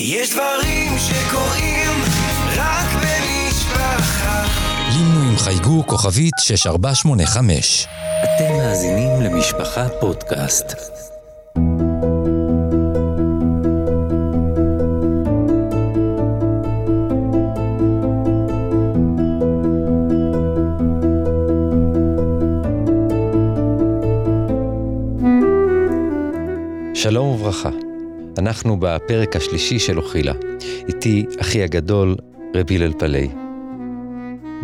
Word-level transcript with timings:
יש 0.00 0.30
דברים 0.30 0.98
שקורים 0.98 2.02
רק 2.56 2.86
במשפחה. 2.94 4.44
לינו 4.92 5.30
עם 5.30 5.36
חייגו 5.36 5.86
כוכבית 5.86 6.34
6485. 6.38 7.86
אתם 8.24 8.52
מאזינים 8.56 9.22
למשפחה 9.22 9.88
פודקאסט. 10.00 10.74
שלום 26.94 27.26
וברכה. 27.26 27.87
אנחנו 28.38 28.76
בפרק 28.80 29.36
השלישי 29.36 29.78
של 29.78 29.98
אוכילה. 29.98 30.32
איתי 30.88 31.26
אחי 31.40 31.62
הגדול, 31.62 32.16
רבי 32.54 32.76
הלל 32.76 32.92
פלאי. 32.92 33.28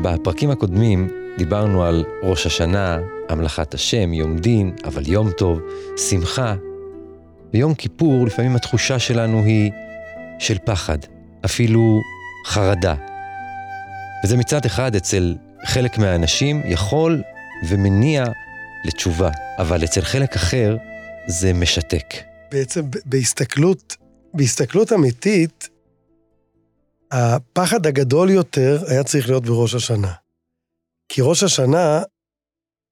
בפרקים 0.02 0.50
הקודמים 0.50 1.08
דיברנו 1.38 1.84
על 1.84 2.04
ראש 2.22 2.46
השנה, 2.46 2.98
המלאכת 3.28 3.74
השם, 3.74 4.12
יום 4.12 4.38
דין, 4.38 4.72
אבל 4.84 5.02
יום 5.06 5.30
טוב, 5.30 5.60
שמחה. 5.96 6.54
ביום 7.52 7.74
כיפור 7.74 8.26
לפעמים 8.26 8.56
התחושה 8.56 8.98
שלנו 8.98 9.44
היא 9.44 9.70
של 10.38 10.58
פחד, 10.64 10.98
אפילו 11.44 12.00
חרדה. 12.46 12.94
וזה 14.24 14.36
מצד 14.36 14.64
אחד 14.66 14.96
אצל 14.96 15.34
חלק 15.64 15.98
מהאנשים 15.98 16.62
יכול 16.64 17.22
ומניע 17.68 18.24
לתשובה, 18.84 19.30
אבל 19.58 19.84
אצל 19.84 20.00
חלק 20.00 20.36
אחר 20.36 20.76
זה 21.26 21.52
משתק. 21.52 22.33
בעצם 22.50 22.80
בהסתכלות, 23.04 23.96
בהסתכלות 24.34 24.92
אמיתית, 24.92 25.68
הפחד 27.10 27.86
הגדול 27.86 28.30
יותר 28.30 28.78
היה 28.88 29.04
צריך 29.04 29.28
להיות 29.28 29.42
בראש 29.42 29.74
השנה. 29.74 30.12
כי 31.08 31.20
ראש 31.22 31.42
השנה, 31.42 32.02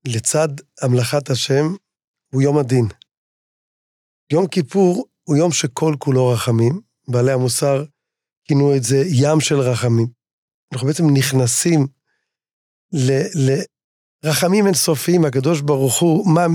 לצד 0.07 0.49
המלאכת 0.83 1.31
השם, 1.31 1.75
הוא 2.33 2.43
יום 2.43 2.59
הדין. 2.59 2.89
יום 4.33 4.47
כיפור 4.47 5.07
הוא 5.25 5.37
יום 5.37 5.53
שכל 5.53 5.95
כולו 5.99 6.29
רחמים, 6.29 6.81
בעלי 7.09 7.33
המוסר 7.33 7.85
כינו 8.45 8.77
את 8.77 8.83
זה 8.83 9.03
ים 9.07 9.41
של 9.41 9.61
רחמים. 9.61 10.07
אנחנו 10.73 10.87
בעצם 10.87 11.05
נכנסים 11.13 11.87
לרחמים 14.25 14.67
אינסופיים, 14.67 15.25
הקדוש 15.25 15.61
ברוך 15.61 16.01
הוא, 16.01 16.35
מה 16.35 16.47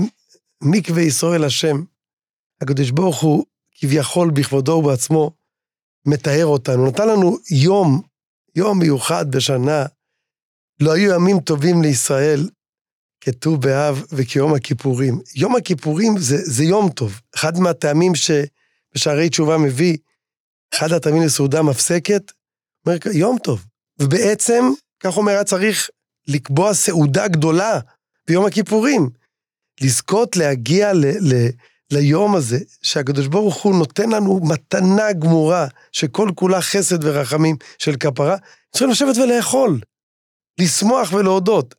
מקווה 0.62 1.02
ישראל 1.02 1.44
השם, 1.44 1.76
הקדוש 2.60 2.90
ברוך 2.90 3.20
הוא 3.20 3.44
כביכול 3.74 4.30
בכבודו 4.30 4.72
ובעצמו 4.72 5.30
מטהר 6.06 6.46
אותנו. 6.46 6.86
נתן 6.86 7.08
לנו 7.08 7.36
יום, 7.50 8.02
יום 8.56 8.78
מיוחד 8.78 9.30
בשנה. 9.30 9.86
לא 10.80 10.92
היו 10.92 11.14
ימים 11.14 11.40
טובים 11.40 11.82
לישראל 11.82 12.48
כט"ו 13.20 13.56
באב 13.56 14.04
וכיום 14.12 14.54
הכיפורים. 14.54 15.20
יום 15.34 15.56
הכיפורים 15.56 16.18
זה, 16.18 16.36
זה 16.36 16.64
יום 16.64 16.90
טוב. 16.90 17.20
אחד 17.34 17.58
מהטעמים 17.58 18.12
שבשערי 18.14 19.28
תשובה 19.28 19.58
מביא, 19.58 19.96
אחד 20.74 20.92
הטעמים 20.92 21.22
לסעודה 21.22 21.62
מפסקת, 21.62 22.32
אומר, 22.86 22.98
יום 23.12 23.38
טוב. 23.38 23.64
ובעצם, 23.98 24.64
כך 25.00 25.16
אומר, 25.16 25.32
היה 25.32 25.44
צריך 25.44 25.90
לקבוע 26.28 26.74
סעודה 26.74 27.28
גדולה 27.28 27.80
ביום 28.26 28.46
הכיפורים. 28.46 29.10
לזכות 29.80 30.36
להגיע 30.36 30.92
ל, 30.92 31.04
ל, 31.04 31.48
ליום 31.90 32.36
הזה, 32.36 32.58
שהקדוש 32.82 33.26
ברוך 33.26 33.62
הוא 33.62 33.74
נותן 33.74 34.10
לנו 34.10 34.40
מתנה 34.42 35.12
גמורה, 35.12 35.66
שכל 35.92 36.30
כולה 36.34 36.62
חסד 36.62 37.04
ורחמים 37.04 37.56
של 37.78 37.96
כפרה, 37.96 38.36
צריכים 38.72 38.90
לשבת 38.90 39.16
ולאכול, 39.16 39.80
לשמוח 40.60 41.12
ולהודות. 41.12 41.74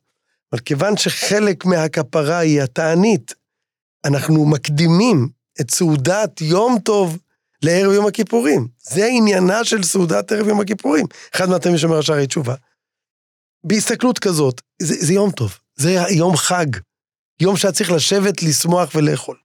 אבל 0.52 0.60
כיוון 0.60 0.96
שחלק 0.96 1.64
מהכפרה 1.64 2.38
היא 2.38 2.62
התענית, 2.62 3.34
אנחנו 4.04 4.46
מקדימים 4.46 5.28
את 5.60 5.70
סעודת 5.70 6.40
יום 6.40 6.78
טוב 6.78 7.18
לערב 7.62 7.92
יום 7.92 8.06
הכיפורים. 8.06 8.68
זה 8.82 9.06
עניינה 9.06 9.64
של 9.64 9.82
סעודת 9.82 10.32
ערב 10.32 10.48
יום 10.48 10.60
הכיפורים. 10.60 11.06
אחד 11.34 11.48
מהתמים 11.48 11.78
שאומר 11.78 12.00
שערי 12.00 12.26
תשובה. 12.26 12.54
בהסתכלות 13.64 14.18
כזאת, 14.18 14.60
זה, 14.82 14.94
זה 15.06 15.12
יום 15.12 15.30
טוב, 15.30 15.58
זה 15.76 15.90
יום 16.10 16.36
חג. 16.36 16.66
יום 17.40 17.56
שהיה 17.56 17.72
צריך 17.72 17.90
לשבת, 17.90 18.42
לשמוח 18.42 18.94
ולאכול. 18.94 19.36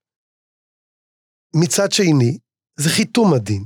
מצד 1.55 1.91
שני, 1.91 2.37
זה 2.79 2.89
חיתום 2.89 3.33
הדין. 3.33 3.65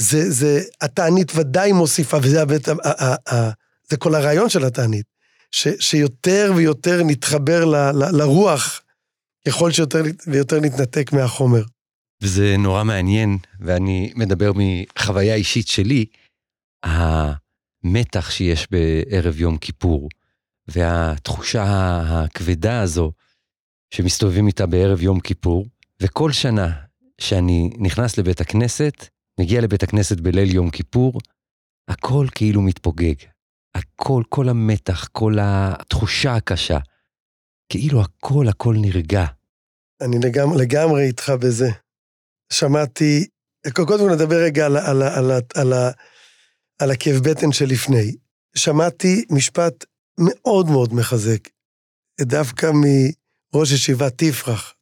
זה, 0.00 0.30
זה, 0.30 0.60
התענית 0.80 1.32
ודאי 1.36 1.72
מוסיפה, 1.72 2.16
וזה 2.22 2.42
הבית, 2.42 2.68
ה, 2.68 2.72
ה, 2.84 3.34
ה, 3.34 3.50
זה 3.90 3.96
כל 3.96 4.14
הרעיון 4.14 4.48
של 4.48 4.64
התענית, 4.64 5.06
ש, 5.50 5.68
שיותר 5.80 6.52
ויותר 6.56 7.02
נתחבר 7.06 7.64
ל, 7.64 7.76
ל, 7.76 8.16
לרוח, 8.18 8.82
ככל 9.48 9.72
שיותר 9.72 10.02
ויותר 10.26 10.60
נתנתק 10.60 11.12
מהחומר. 11.12 11.62
וזה 12.22 12.56
נורא 12.58 12.84
מעניין, 12.84 13.38
ואני 13.60 14.12
מדבר 14.16 14.52
מחוויה 14.54 15.34
אישית 15.34 15.68
שלי, 15.68 16.06
המתח 16.82 18.30
שיש 18.30 18.66
בערב 18.70 19.40
יום 19.40 19.58
כיפור, 19.58 20.08
והתחושה 20.68 21.64
הכבדה 22.06 22.80
הזו 22.80 23.12
שמסתובבים 23.94 24.46
איתה 24.46 24.66
בערב 24.66 25.02
יום 25.02 25.20
כיפור, 25.20 25.66
וכל 26.04 26.32
שנה 26.32 26.72
שאני 27.20 27.70
נכנס 27.78 28.18
לבית 28.18 28.40
הכנסת, 28.40 28.92
מגיע 29.40 29.60
לבית 29.60 29.82
הכנסת 29.82 30.20
בליל 30.20 30.54
יום 30.54 30.70
כיפור, 30.70 31.20
הכל 31.88 32.26
כאילו 32.34 32.62
מתפוגג. 32.62 33.14
הכל, 33.74 34.22
כל 34.28 34.48
המתח, 34.48 35.08
כל 35.12 35.36
התחושה 35.40 36.34
הקשה. 36.34 36.78
כאילו 37.68 38.00
הכל, 38.02 38.48
הכל 38.48 38.76
נרגע. 38.80 39.24
אני 40.00 40.16
לגמרי, 40.24 40.58
לגמרי 40.64 41.06
איתך 41.06 41.32
בזה. 41.40 41.68
שמעתי, 42.52 43.26
קודם 43.72 43.98
כל 43.98 44.14
נדבר 44.14 44.44
רגע 44.44 44.66
על, 44.66 44.76
על, 44.76 45.02
על, 45.02 45.30
על, 45.54 45.72
על 46.78 46.90
הכאב 46.90 47.16
בטן 47.30 47.52
שלפני. 47.52 48.16
שמעתי 48.56 49.24
משפט 49.30 49.84
מאוד 50.20 50.66
מאוד 50.66 50.94
מחזק, 50.94 51.48
דווקא 52.20 52.70
מראש 52.74 53.72
ישיבת 53.72 54.12
תפרח. 54.16 54.74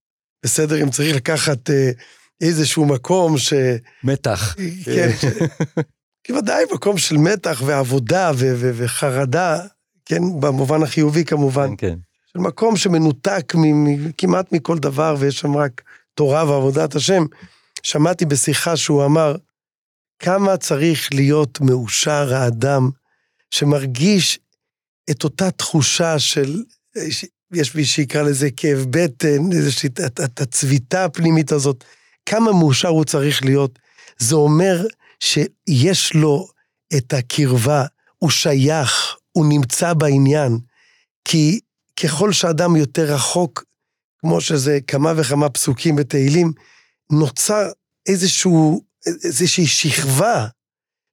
בסדר, 0.43 0.83
אם 0.83 0.91
צריך 0.91 1.17
לקחת 1.17 1.71
אה, 1.71 1.91
איזשהו 2.41 2.87
מקום 2.87 3.39
ש... 3.39 3.53
מתח. 4.05 4.57
כן, 4.85 5.09
ש... 5.21 5.25
כי 6.25 6.33
ודאי 6.33 6.65
מקום 6.75 6.99
של 6.99 7.17
מתח 7.17 7.63
ועבודה 7.67 8.31
ו- 8.35 8.53
ו- 8.57 8.71
וחרדה, 8.75 9.61
כן, 10.05 10.23
במובן 10.41 10.83
החיובי 10.83 11.25
כמובן. 11.25 11.69
כן, 11.69 11.77
כן. 11.77 11.99
של 12.33 12.39
מקום 12.39 12.77
שמנותק 12.77 13.53
מ- 13.57 14.13
כמעט 14.13 14.53
מכל 14.53 14.79
דבר 14.79 15.17
ויש 15.19 15.41
שם 15.41 15.57
רק 15.57 15.83
תורה 16.15 16.51
ועבודת 16.51 16.95
השם. 16.95 17.25
שמעתי 17.83 18.25
בשיחה 18.25 18.77
שהוא 18.77 19.05
אמר, 19.05 19.37
כמה 20.19 20.57
צריך 20.57 21.09
להיות 21.15 21.61
מאושר 21.61 22.35
האדם 22.35 22.91
שמרגיש 23.51 24.39
את 25.11 25.25
אותה 25.25 25.51
תחושה 25.51 26.19
של, 26.19 26.63
יש 27.53 27.75
מי 27.75 27.85
שיקרא 27.85 28.23
לזה 28.23 28.49
כאב 28.57 28.87
בטן, 28.91 29.53
איזושהי, 29.53 29.89
הצביטה 30.37 31.05
הפנימית 31.05 31.53
הזאת, 31.53 31.85
כמה 32.27 32.53
מאושר 32.53 32.89
הוא 32.89 33.05
צריך 33.05 33.45
להיות. 33.45 33.79
זה 34.19 34.35
אומר 34.35 34.87
שיש 35.21 36.15
לו 36.15 36.49
את 36.97 37.13
הקרבה, 37.13 37.85
הוא 38.19 38.31
שייך, 38.31 39.17
הוא 39.33 39.47
נמצא 39.47 39.95
בעניין. 39.95 40.59
כי 41.25 41.61
ככל 42.03 42.33
שאדם 42.33 42.77
יותר 42.77 43.15
רחוק, 43.15 43.65
כמו 44.19 44.41
שזה 44.41 44.79
כמה 44.87 45.13
וכמה 45.17 45.49
פסוקים 45.49 45.97
בתהילים, 45.97 46.53
נוצר 47.13 47.69
איזשהו, 48.07 48.83
איזושהי 49.07 49.67
שכבה 49.67 50.47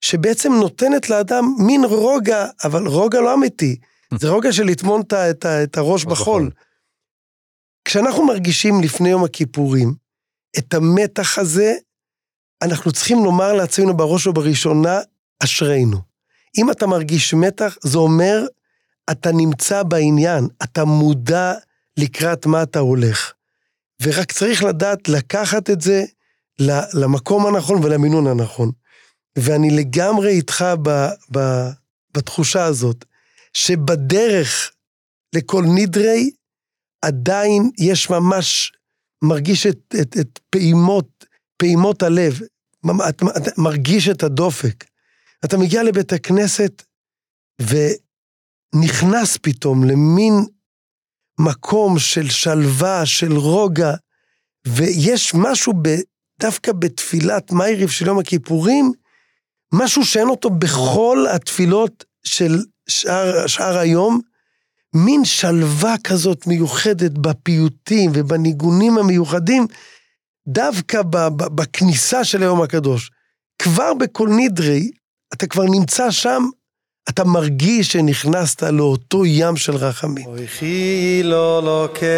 שבעצם 0.01 0.53
נותנת 0.53 1.09
לאדם 1.09 1.55
מין 1.57 1.83
רוגע, 1.83 2.45
אבל 2.63 2.87
רוגע 2.87 3.21
לא 3.21 3.33
אמיתי. 3.33 3.75
זה 4.13 4.29
רוגע 4.29 4.53
של 4.53 4.63
לטמון 4.63 5.01
את, 5.01 5.45
את 5.45 5.77
הראש 5.77 6.05
בחול. 6.05 6.51
כשאנחנו 7.85 8.25
מרגישים 8.25 8.81
לפני 8.83 9.09
יום 9.09 9.23
הכיפורים 9.23 9.93
את 10.57 10.73
המתח 10.73 11.37
הזה, 11.37 11.75
אנחנו 12.61 12.91
צריכים 12.91 13.23
לומר 13.23 13.53
לעצמנו 13.53 13.97
בראש 13.97 14.27
ובראשונה, 14.27 14.99
אשרינו. 15.43 15.97
אם 16.57 16.71
אתה 16.71 16.87
מרגיש 16.87 17.33
מתח, 17.33 17.77
זה 17.83 17.97
אומר, 17.97 18.45
אתה 19.11 19.31
נמצא 19.31 19.83
בעניין, 19.83 20.47
אתה 20.63 20.85
מודע 20.85 21.53
לקראת 21.97 22.45
מה 22.45 22.63
אתה 22.63 22.79
הולך. 22.79 23.33
ורק 24.01 24.31
צריך 24.31 24.63
לדעת 24.63 25.09
לקחת 25.09 25.69
את 25.69 25.81
זה 25.81 26.03
למקום 26.93 27.45
הנכון 27.45 27.83
ולמינון 27.83 28.27
הנכון. 28.27 28.71
ואני 29.35 29.71
לגמרי 29.71 30.29
איתך 30.29 30.65
ב, 30.81 31.07
ב, 31.37 31.39
בתחושה 32.13 32.63
הזאת, 32.63 33.05
שבדרך 33.53 34.71
לכל 35.35 35.63
נדרי, 35.75 36.31
עדיין 37.01 37.71
יש 37.77 38.09
ממש, 38.09 38.71
מרגיש 39.23 39.67
את, 39.67 39.95
את, 40.01 40.17
את 40.19 40.39
פעימות, 40.49 41.25
פעימות 41.57 42.03
הלב. 42.03 42.39
אתה, 43.09 43.25
אתה 43.37 43.51
מרגיש 43.57 44.09
את 44.09 44.23
הדופק. 44.23 44.85
אתה 45.45 45.57
מגיע 45.57 45.83
לבית 45.83 46.13
הכנסת 46.13 46.83
ונכנס 47.61 49.37
פתאום 49.41 49.83
למין 49.83 50.33
מקום 51.39 51.99
של 51.99 52.29
שלווה, 52.29 53.05
של 53.05 53.31
רוגע, 53.31 53.93
ויש 54.67 55.31
משהו 55.35 55.73
ב, 55.81 55.87
דווקא 56.39 56.71
בתפילת 56.71 57.51
מייריב 57.51 57.89
של 57.89 58.07
יום 58.07 58.19
הכיפורים, 58.19 58.91
משהו 59.73 60.05
שאין 60.05 60.27
אותו 60.27 60.49
בכל 60.49 61.25
התפילות 61.35 62.05
של 62.23 62.57
שאר, 62.89 63.47
שאר 63.47 63.77
היום, 63.77 64.19
מין 64.93 65.25
שלווה 65.25 65.95
כזאת 66.03 66.47
מיוחדת 66.47 67.11
בפיוטים 67.11 68.11
ובניגונים 68.13 68.97
המיוחדים, 68.97 69.67
דווקא 70.47 71.01
ב, 71.01 71.17
ב, 71.17 71.43
בכניסה 71.55 72.23
של 72.23 72.41
היום 72.43 72.61
הקדוש. 72.61 73.11
כבר 73.61 73.93
בכל 73.93 74.29
נדרי, 74.37 74.91
אתה 75.33 75.47
כבר 75.47 75.63
נמצא 75.63 76.11
שם, 76.11 76.43
אתה 77.09 77.23
מרגיש 77.23 77.91
שנכנסת 77.91 78.63
לאותו 78.63 79.25
ים 79.25 79.57
של 79.57 79.75
רחמים. 79.75 80.25
אוי 80.25 80.47
חילו 80.47 81.61
לא 81.61 81.89
כן 81.93 82.09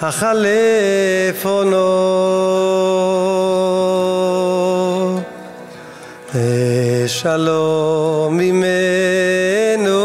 החלף 0.00 1.46
עונו 1.46 1.90
ושלום 6.34 8.38
ממנו 8.38 10.00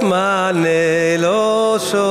מענה 0.00 1.16
לא 1.18 1.76
שוין 1.90 2.06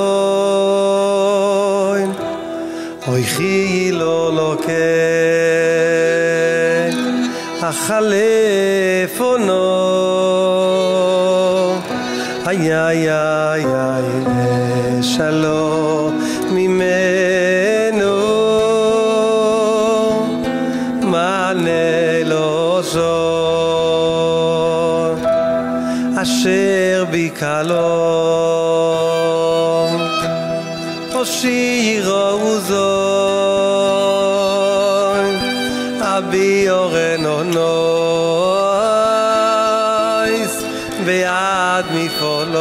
אוי 3.07 3.23
חילו 3.23 4.31
לא 4.35 4.57
כן 4.65 4.75
החלף 7.61 9.19
עונו 9.19 9.85
איי 12.47 12.75
איי 12.75 13.65
שלום 15.01 15.74
אשר 26.25 27.05
בי 27.11 27.29
קלום 27.29 27.91
וזוי 32.43 32.75
אבי 36.01 36.69
אורן 36.69 37.25
אונויס 37.25 37.65
ועד 41.05 41.85
מפעולות 41.95 42.55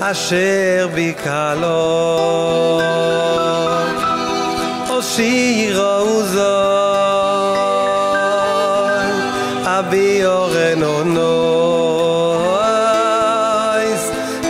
אשר 0.00 0.88
בי 0.94 1.14
קלום 1.24 2.82
וזוי 4.98 6.85
אבי 9.85 10.25
אורנו 10.25 11.03
נויס 11.03 11.21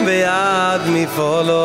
ועד 0.05 0.81
מפעולו 0.87 1.64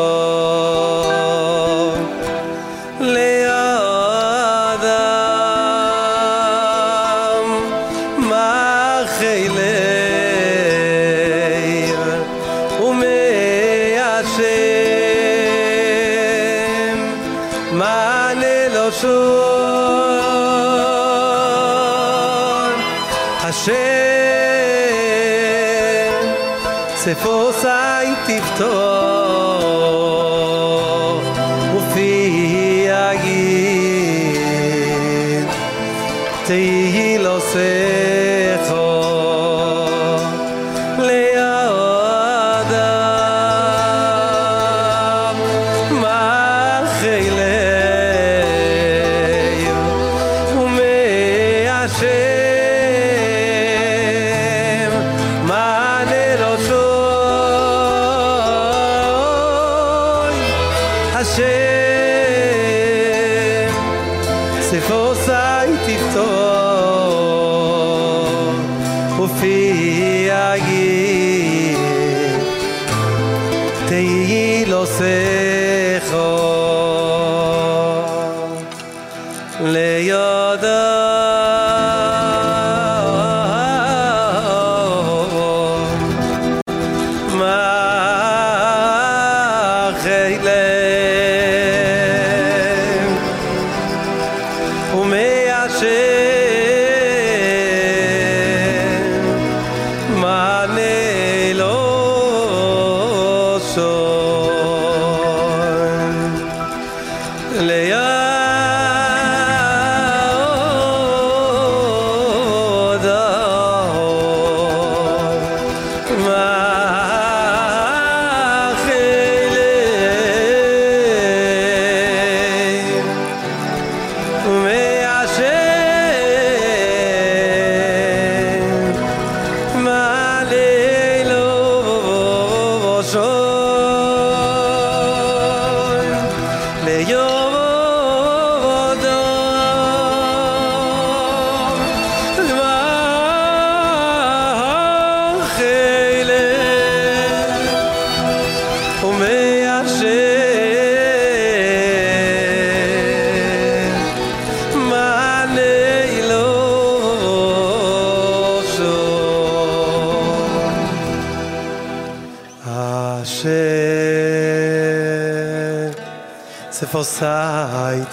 ספוסי 166.91 167.25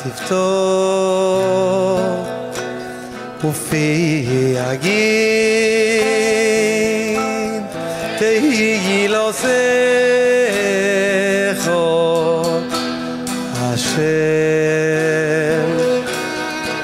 תפתור 0.05 0.45
ופי 3.45 4.27
יגיד 4.55 4.95
תהי 8.19 9.09
לו 9.09 9.31
שכו 11.63 12.43
השם 13.55 14.05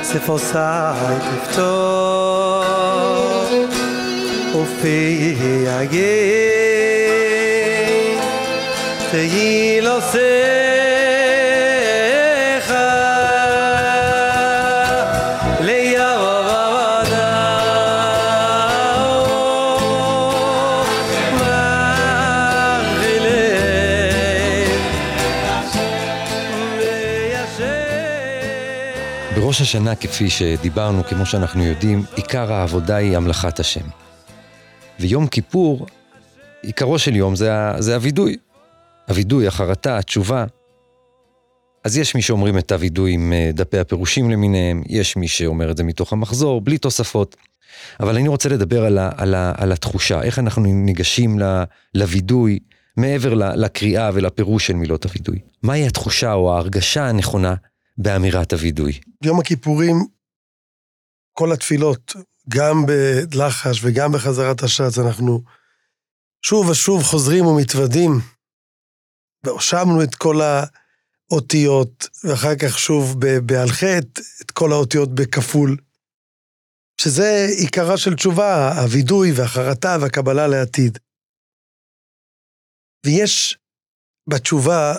ספוסי 0.03 0.59
תפתור 1.31 2.65
ופי 4.63 5.37
יגן 5.67 6.61
תהי 9.11 9.81
לו 9.81 10.01
השנה, 29.66 29.96
כפי 29.96 30.30
שדיברנו, 30.30 31.04
כמו 31.04 31.26
שאנחנו 31.26 31.64
יודעים, 31.64 32.04
עיקר 32.16 32.54
העבודה 32.54 32.96
היא 32.96 33.18
המלאכת 33.18 33.60
השם. 33.60 33.88
ויום 35.00 35.28
כיפור, 35.28 35.86
עיקרו 36.62 37.00
של 37.00 37.16
יום 37.16 37.36
זה, 37.36 37.52
זה 37.80 37.96
הווידוי. 37.96 38.38
הווידוי, 39.08 39.48
החרטה, 39.48 39.98
התשובה. 39.98 40.46
אז 41.84 41.98
יש 41.98 42.16
מי 42.16 42.22
שאומרים 42.22 42.58
את 42.58 42.72
הווידוי 42.72 43.12
עם 43.14 43.34
אה, 43.34 43.50
דפי 43.54 43.80
הפירושים 43.80 44.32
למיניהם, 44.32 44.84
יש 44.90 45.16
מי 45.16 45.28
שאומר 45.28 45.72
את 45.72 45.78
זה 45.78 45.84
מתוך 45.84 46.14
המחזור, 46.14 46.62
בלי 46.62 46.78
תוספות. 46.78 47.36
אבל 48.00 48.16
אני 48.16 48.28
רוצה 48.28 48.50
לדבר 48.50 48.86
על, 48.86 48.98
ה, 48.98 49.10
על, 49.18 49.36
ה, 49.36 49.52
על 49.58 49.72
התחושה, 49.72 50.22
איך 50.22 50.40
אנחנו 50.40 50.64
ניגשים 50.64 51.40
לווידוי 51.96 52.60
מעבר 52.98 53.34
לקריאה 53.34 54.10
ולפירוש 54.14 54.68
של 54.68 54.74
מילות 54.74 55.06
הווידוי. 55.06 55.40
מהי 55.64 55.88
התחושה 55.88 56.34
או 56.34 56.54
ההרגשה 56.54 57.10
הנכונה 57.10 57.56
באמירת 57.98 58.54
הווידוי? 58.54 59.00
ביום 59.22 59.40
הכיפורים, 59.40 59.96
כל 61.34 61.52
התפילות, 61.54 62.14
גם 62.50 62.86
בלחש 62.86 63.80
וגם 63.84 64.12
בחזרת 64.12 64.64
השץ, 64.64 64.98
אנחנו 65.06 65.42
שוב 66.46 66.70
ושוב 66.70 67.04
חוזרים 67.04 67.46
ומתוודים, 67.46 68.12
והושבנו 69.46 70.04
את 70.04 70.16
כל 70.16 70.36
האותיות, 71.32 72.08
ואחר 72.24 72.56
כך 72.56 72.80
שוב 72.80 73.20
בעל 73.46 73.68
חטא, 73.68 74.22
את 74.42 74.52
כל 74.52 74.72
האותיות 74.72 75.16
בכפול, 75.16 75.78
שזה 77.02 77.48
עיקרה 77.60 77.98
של 77.98 78.16
תשובה, 78.16 78.82
הווידוי 78.82 79.32
והחרטה 79.32 79.98
והקבלה 80.02 80.48
לעתיד. 80.48 81.00
ויש 83.06 83.58
בתשובה, 84.30 84.94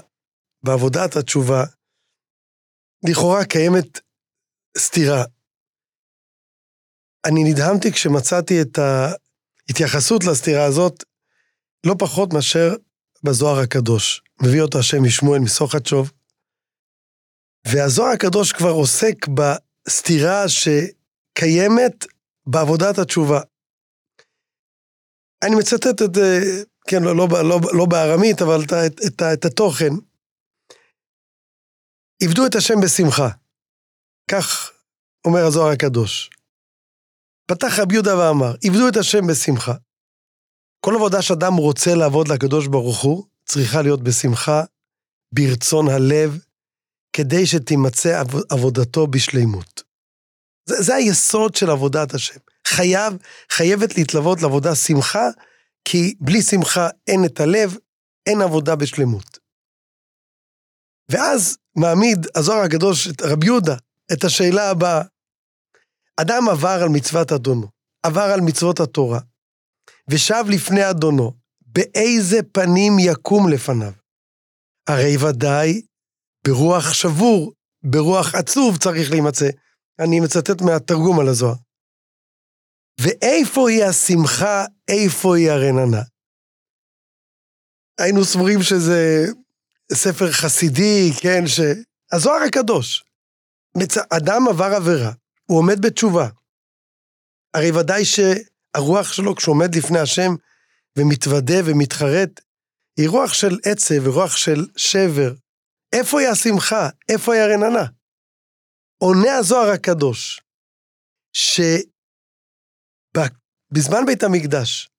בעבודת 0.63 1.17
התשובה, 1.17 1.65
לכאורה 3.05 3.45
קיימת 3.45 4.01
סתירה. 4.79 5.25
אני 7.27 7.45
נדהמתי 7.45 7.93
כשמצאתי 7.93 8.63
את 8.63 8.79
ההתייחסות 8.79 10.25
לסתירה 10.25 10.65
הזאת, 10.65 11.05
לא 11.87 11.95
פחות 11.99 12.33
מאשר 12.33 12.75
בזוהר 13.23 13.59
הקדוש. 13.59 14.23
מביא 14.43 14.63
אותו 14.63 14.79
השם 14.79 15.03
משמואל 15.03 15.41
מסוחטשוב. 15.41 16.13
והזוהר 17.67 18.13
הקדוש 18.13 18.53
כבר 18.53 18.71
עוסק 18.71 19.27
בסתירה 19.29 20.45
שקיימת 20.49 22.07
בעבודת 22.47 22.99
התשובה. 22.99 23.41
אני 25.43 25.55
מצטט 25.55 26.03
את 26.03 26.15
זה, 26.15 26.41
כן, 26.87 27.03
לא, 27.03 27.17
לא, 27.17 27.29
לא, 27.31 27.61
לא 27.73 27.87
בארמית, 27.87 28.43
אבל 28.43 28.63
את, 28.65 28.73
את, 28.73 29.01
את, 29.07 29.23
את 29.23 29.45
התוכן. 29.45 29.93
עבדו 32.23 32.47
את 32.47 32.55
השם 32.55 32.75
בשמחה. 32.85 33.29
כך 34.31 34.71
אומר 35.27 35.47
הזוהר 35.47 35.73
הקדוש. 35.73 36.31
פתח 37.47 37.79
רבי 37.79 37.95
יהודה 37.95 38.19
ואמר, 38.19 38.55
עבדו 38.65 38.89
את 38.89 38.97
השם 38.97 39.27
בשמחה. 39.31 39.75
כל 40.81 40.95
עבודה 40.95 41.23
שאדם 41.23 41.53
רוצה 41.55 41.95
לעבוד 41.95 42.29
לקדוש 42.29 42.67
ברוך 42.67 43.03
הוא, 43.03 43.25
צריכה 43.45 43.83
להיות 43.83 44.03
בשמחה, 44.03 44.63
ברצון 45.33 45.89
הלב, 45.89 46.39
כדי 47.13 47.47
שתימצא 47.47 48.21
עב- 48.21 48.53
עבודתו 48.53 49.07
בשלימות. 49.07 49.83
זה, 50.69 50.83
זה 50.83 50.95
היסוד 50.95 51.55
של 51.55 51.71
עבודת 51.71 52.15
השם. 52.15 52.41
חייב, 52.67 53.15
חייבת 53.53 53.97
להתלוות 53.97 54.43
לעבודה 54.43 54.75
שמחה, 54.75 55.29
כי 55.85 56.15
בלי 56.21 56.43
שמחה 56.43 56.89
אין 57.07 57.25
את 57.27 57.41
הלב, 57.41 57.77
אין 58.27 58.41
עבודה 58.43 58.77
בשלמות. 58.77 59.39
ואז 61.11 61.59
מעמיד 61.77 62.27
הזוהר 62.35 62.65
הקדוש, 62.65 63.09
רבי 63.23 63.47
יהודה, 63.47 63.77
את 64.13 64.25
השאלה 64.25 64.71
הבאה. 64.71 65.03
אדם 66.21 66.49
עבר 66.49 66.79
על 66.83 66.89
מצוות 66.89 67.33
אדונו, 67.33 67.69
עבר 68.03 68.31
על 68.35 68.41
מצוות 68.41 68.81
התורה, 68.81 69.21
ושב 70.11 70.45
לפני 70.49 70.91
אדונו, 70.91 71.33
באיזה 71.67 72.37
פנים 72.53 72.93
יקום 72.99 73.49
לפניו? 73.49 73.93
הרי 74.89 75.17
ודאי 75.17 75.83
ברוח 76.47 76.93
שבור, 76.93 77.53
ברוח 77.83 78.35
עצוב 78.35 78.77
צריך 78.77 79.11
להימצא. 79.11 79.49
אני 79.99 80.21
מצטט 80.21 80.63
מהתרגום 80.63 81.21
על 81.21 81.29
הזוהר. 81.29 81.55
ואיפה 83.01 83.71
היא 83.71 83.85
השמחה, 83.85 84.65
איפה 84.89 85.37
היא 85.37 85.51
הרננה? 85.51 86.03
היינו 88.01 88.25
סבורים 88.25 88.63
שזה 88.63 89.27
ספר 89.93 90.33
חסידי, 90.33 91.11
כן, 91.21 91.47
ש... 91.47 91.61
הזוהר 92.13 92.43
הקדוש. 92.49 93.05
מצ... 93.77 93.97
אדם 93.97 94.49
עבר 94.49 94.73
עבירה, 94.77 95.13
הוא 95.47 95.59
עומד 95.59 95.87
בתשובה. 95.87 96.29
הרי 97.55 97.71
ודאי 97.71 98.05
שהרוח 98.05 99.13
שלו, 99.13 99.37
כשהוא 99.37 99.55
עומד 99.55 99.75
לפני 99.75 99.99
השם 99.99 100.31
ומתוודה 100.99 101.55
ומתחרט, 101.65 102.41
היא 102.97 103.09
רוח 103.09 103.33
של 103.33 103.59
עצב 103.65 104.07
ורוח 104.07 104.37
של 104.37 104.67
שבר. 104.77 105.35
איפה 105.93 106.21
היא 106.21 106.29
השמחה? 106.29 106.89
איפה 107.09 107.35
היא 107.35 107.43
הרננה? 107.43 107.87
עונה 108.99 109.37
הזוהר 109.37 109.71
הקדוש, 109.71 110.41
שבזמן 111.33 111.91
בית 114.07 114.23
המקדש, 114.23 114.91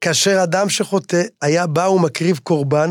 כאשר 0.00 0.44
אדם 0.44 0.68
שחוטא 0.68 1.22
היה 1.42 1.66
בא 1.66 1.80
ומקריב 1.80 2.38
קורבן, 2.38 2.90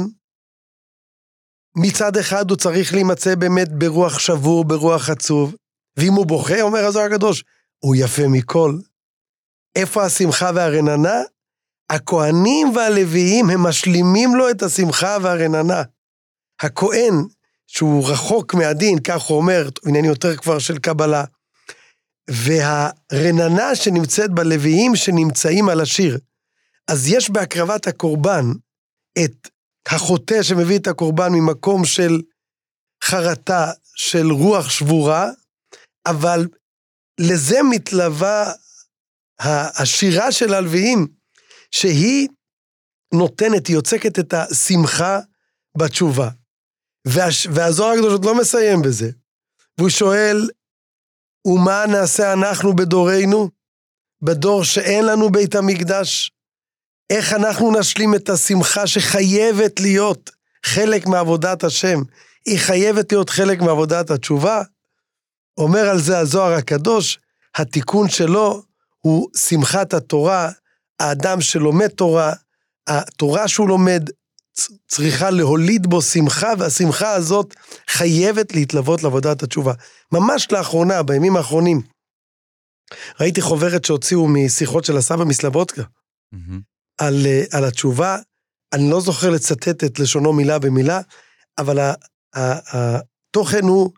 מצד 1.76 2.18
אחד 2.18 2.50
הוא 2.50 2.58
צריך 2.58 2.94
להימצא 2.94 3.36
באמת 3.36 3.72
ברוח 3.72 4.20
שבור, 4.20 4.66
ברוח 4.66 5.10
עצוב, 5.10 5.56
ואם 5.98 6.14
הוא 6.14 6.26
בוכה, 6.26 6.62
אומר 6.62 6.86
הזוהר 6.86 7.06
הקדוש, 7.06 7.44
הוא 7.80 7.96
יפה 7.96 8.28
מכל. 8.28 8.78
איפה 9.76 10.06
השמחה 10.06 10.52
והרננה? 10.56 11.22
הכהנים 11.90 12.76
והלוויים 12.76 13.50
הם 13.50 13.64
משלימים 13.64 14.36
לו 14.36 14.50
את 14.50 14.64
השמחה 14.64 15.18
והרננה. 15.22 15.84
הכהן, 16.62 17.14
שהוא 17.68 18.10
רחוק 18.10 18.54
מהדין, 18.54 19.00
כך 19.00 19.22
הוא 19.22 19.38
אומר, 19.38 19.70
עניין 19.88 20.06
יותר 20.06 20.36
כבר 20.36 20.60
של 20.60 20.78
קבלה, 20.78 21.24
והרננה 22.30 23.76
שנמצאת 23.76 24.32
בלוויים 24.32 24.96
שנמצאים 24.96 25.70
על 25.70 25.82
השיר. 25.82 26.18
אז 26.88 27.08
יש 27.08 27.30
בהקרבת 27.30 27.88
הקורבן 27.88 28.46
את 29.24 29.50
החוטא 29.88 30.44
שמביא 30.44 30.80
את 30.80 30.88
הקורבן 30.88 31.30
ממקום 31.32 31.86
של 31.86 32.22
חרטה, 33.04 33.72
של 33.96 34.32
רוח 34.32 34.70
שבורה, 34.70 35.30
אבל 36.06 36.48
לזה 37.20 37.58
מתלווה 37.70 38.52
השירה 39.80 40.32
של 40.32 40.54
הלוויים, 40.54 41.08
שהיא 41.72 42.28
נותנת, 43.14 43.68
היא 43.68 43.76
יוצקת 43.76 44.20
את 44.20 44.34
השמחה 44.34 45.20
בתשובה. 45.78 46.30
והש, 47.08 47.48
והזוהר 47.48 47.94
הקדוש 47.94 48.12
עוד 48.12 48.26
לא 48.26 48.38
מסיים 48.38 48.82
בזה. 48.82 49.12
והוא 49.78 49.90
שואל, 49.90 50.50
ומה 51.48 51.86
נעשה 51.92 52.34
אנחנו 52.34 52.76
בדורנו? 52.76 53.50
בדור 54.22 54.64
שאין 54.64 55.06
לנו 55.06 55.30
בית 55.30 55.56
המקדש? 55.56 56.32
איך 57.10 57.34
אנחנו 57.34 57.80
נשלים 57.80 58.16
את 58.16 58.30
השמחה 58.30 58.88
שחייבת 58.88 59.80
להיות 59.80 60.32
חלק 60.66 61.08
מעבודת 61.08 61.64
השם? 61.64 62.00
היא 62.46 62.60
חייבת 62.60 63.12
להיות 63.12 63.30
חלק 63.30 63.62
מעבודת 63.62 64.12
התשובה? 64.12 64.62
אומר 65.58 65.90
על 65.90 66.00
זה 66.00 66.20
הזוהר 66.20 66.54
הקדוש, 66.54 67.20
התיקון 67.56 68.10
שלו 68.10 68.64
הוא 69.00 69.30
שמחת 69.38 69.94
התורה, 69.94 70.50
האדם 71.00 71.42
שלומד 71.42 71.88
תורה, 71.88 72.34
התורה 72.88 73.48
שהוא 73.48 73.68
לומד 73.70 74.10
צריכה 74.88 75.30
להוליד 75.30 75.88
בו 75.88 76.02
שמחה, 76.02 76.54
והשמחה 76.60 77.12
הזאת 77.12 77.56
חייבת 77.88 78.54
להתלוות 78.54 79.04
לעבודת 79.04 79.44
התשובה. 79.44 79.74
ממש 80.12 80.48
לאחרונה, 80.52 81.04
בימים 81.04 81.38
האחרונים, 81.38 81.82
ראיתי 83.20 83.42
חוברת 83.42 83.86
שהוציאו 83.86 84.28
משיחות 84.28 84.86
של 84.86 84.98
הסבא 84.98 85.24
מסלבודקה, 85.24 85.84
על, 86.98 87.26
על 87.52 87.66
התשובה, 87.66 88.18
אני 88.74 88.90
לא 88.90 89.02
זוכר 89.02 89.30
לצטט 89.30 89.84
את 89.84 90.00
לשונו 90.00 90.34
מילה 90.34 90.60
במילה, 90.60 91.02
אבל 91.58 91.92
התוכן 92.34 93.64
הוא, 93.64 93.92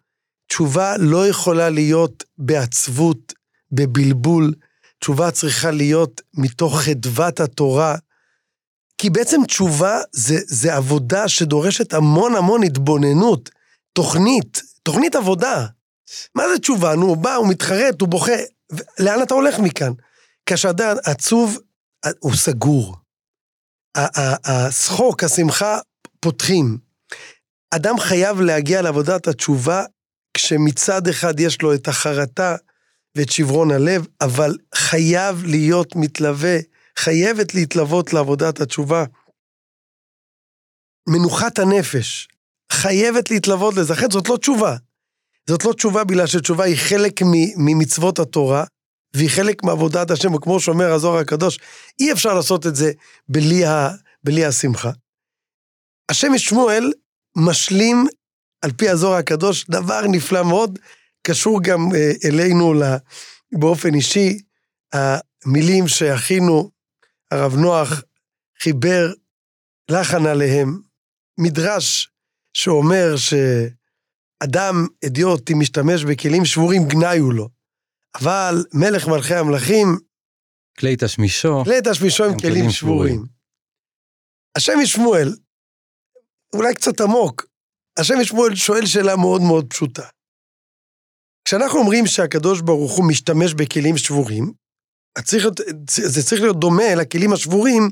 תשובה 0.48 0.98
לא 0.98 1.28
יכולה 1.28 1.70
להיות 1.70 2.24
בעצבות, 2.38 3.34
בבלבול, 3.72 4.54
תשובה 5.00 5.32
צריכה 5.32 5.72
להיות 5.72 6.22
מתוך 6.34 6.82
חדוות 6.82 7.40
התורה, 7.40 7.96
כי 8.98 9.10
בעצם 9.10 9.42
תשובה 9.48 10.00
זה, 10.12 10.38
זה 10.46 10.76
עבודה 10.76 11.28
שדורשת 11.28 11.94
המון 11.94 12.36
המון 12.36 12.64
התבוננות, 12.64 13.50
תוכנית, 13.94 14.62
תוכנית 14.84 15.16
עבודה. 15.16 15.66
מה 16.36 16.44
זה 16.54 16.60
תשובה? 16.60 16.96
נו, 16.96 17.06
הוא 17.06 17.18
בא, 17.18 17.36
הוא 17.36 17.48
מתחרט, 17.48 18.02
הוא 18.02 18.10
בוכה. 18.10 18.32
לאן 19.00 19.24
אתה 19.24 19.34
הולך 19.34 19.60
מכאן? 19.60 19.92
כאשר 20.46 20.70
אדם 20.70 20.96
עצוב, 21.04 21.58
הוא 22.20 22.36
סגור. 22.36 22.96
השחוק, 24.46 25.24
השמחה, 25.24 25.80
פותחים. 26.20 26.78
אדם 27.76 28.00
חייב 28.00 28.42
להגיע 28.42 28.82
לעבודת 28.82 29.28
התשובה 29.28 29.84
כשמצד 30.34 31.08
אחד 31.08 31.40
יש 31.40 31.62
לו 31.62 31.74
את 31.74 31.88
החרטה 31.88 32.56
ואת 33.16 33.32
שברון 33.32 33.72
הלב, 33.72 34.08
אבל 34.22 34.58
חייב 34.76 35.44
להיות 35.46 35.96
מתלווה, 35.96 36.58
חייבת 37.00 37.56
להתלוות 37.56 38.14
לעבודת 38.14 38.62
התשובה. 38.62 39.06
מנוחת 41.10 41.60
הנפש, 41.60 42.28
חייבת 42.72 43.32
להתלוות 43.32 43.74
לזה, 43.76 43.94
אחרת 43.94 44.12
זאת 44.12 44.30
לא 44.30 44.38
תשובה. 44.38 44.76
זאת 45.50 45.66
לא 45.66 45.74
תשובה 45.74 46.04
בגלל 46.04 46.28
שתשובה 46.28 46.64
היא 46.64 46.78
חלק 46.78 47.22
ממצוות 47.58 48.20
התורה, 48.20 48.64
והיא 49.18 49.30
חלק 49.30 49.64
מעבודת 49.64 50.12
השם, 50.12 50.34
וכמו 50.34 50.60
שאומר 50.60 50.92
הזוהר 50.92 51.20
הקדוש, 51.20 51.60
אי 52.00 52.12
אפשר 52.12 52.34
לעשות 52.34 52.68
את 52.68 52.76
זה 52.76 52.92
בלי, 53.30 53.66
ה, 53.66 53.90
בלי 54.24 54.46
השמחה. 54.46 54.92
השם 56.12 56.32
משמואל 56.34 56.92
משלים, 57.38 58.06
על 58.62 58.72
פי 58.72 58.90
הזוהר 58.90 59.18
הקדוש, 59.18 59.66
דבר 59.70 60.02
נפלא 60.12 60.44
מאוד, 60.44 60.80
קשור 61.28 61.64
גם 61.64 61.80
אה, 61.96 62.12
אלינו 62.26 62.74
באופן 63.52 63.94
אישי, 63.94 64.40
המילים 64.94 65.88
שאחינו, 65.88 66.72
הרב 67.32 67.56
נוח, 67.56 68.02
חיבר 68.62 69.14
לחן 69.92 70.26
עליהם, 70.26 70.80
מדרש 71.40 72.10
שאומר 72.54 73.16
שאדם 73.18 74.88
אדיוט, 75.06 75.52
אם 75.52 75.60
משתמש 75.60 76.04
בכלים 76.04 76.46
שבורים, 76.46 76.88
גנאי 76.88 77.18
הוא 77.18 77.34
לו. 77.34 77.57
אבל 78.22 78.64
מלך 78.74 79.08
מלכי 79.08 79.36
המלכים, 79.36 79.88
כלי 80.80 80.96
תשמישו, 81.00 81.64
כלי 81.64 81.80
תשמישו 81.92 82.24
עם 82.26 82.40
כלים, 82.40 82.70
שבורים. 82.70 83.24
השם 84.58 84.74
משמואל, 84.82 85.36
אולי 86.54 86.74
קצת 86.76 87.02
עמוק, 87.02 87.46
השם 88.00 88.16
משמואל 88.22 88.56
שואל 88.56 88.86
שאלה 88.86 89.16
מאוד 89.16 89.42
מאוד 89.42 89.66
פשוטה. 89.70 90.08
כשאנחנו 91.46 91.80
אומרים 91.80 92.08
שהקדוש 92.08 92.62
ברוך 92.62 92.98
הוא 92.98 93.10
משתמש 93.10 93.54
בכלים 93.54 93.98
שבורים, 93.98 94.54
צריך 95.24 95.46
זה 95.90 96.24
צריך 96.24 96.42
להיות 96.42 96.60
דומה 96.60 96.96
לכלים 96.96 97.34
השבורים 97.34 97.90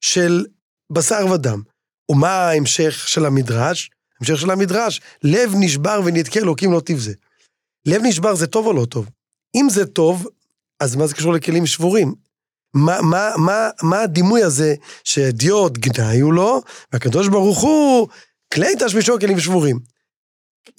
של 0.00 0.46
בשר 0.92 1.26
ודם. 1.34 1.62
ומה 2.10 2.28
ההמשך 2.28 3.08
של 3.08 3.26
המדרש? 3.26 3.90
המשך 4.20 4.38
של 4.38 4.50
המדרש, 4.50 5.00
לב 5.22 5.50
נשבר 5.60 6.00
ונתקה 6.04 6.40
אלוקים 6.40 6.72
לא 6.72 6.80
תבזה. 6.84 7.12
לב 7.86 8.02
נשבר 8.04 8.34
זה 8.34 8.46
טוב 8.46 8.66
או 8.66 8.72
לא 8.72 8.84
טוב? 8.84 9.06
אם 9.54 9.66
זה 9.70 9.86
טוב, 9.86 10.26
אז 10.80 10.96
מה 10.96 11.06
זה 11.06 11.14
קשור 11.14 11.32
לכלים 11.32 11.66
שבורים? 11.66 12.14
מה, 12.74 13.02
מה, 13.02 13.30
מה, 13.36 13.70
מה 13.82 14.00
הדימוי 14.00 14.42
הזה 14.42 14.74
שאדיוט 15.04 15.78
גנאי 15.78 16.20
הוא 16.20 16.34
לו, 16.34 16.60
והקדוש 16.92 17.28
ברוך 17.28 17.58
הוא 17.58 18.08
כלי 18.54 18.68
תשמישו 18.78 19.18
כלים 19.20 19.40
שבורים. 19.40 19.78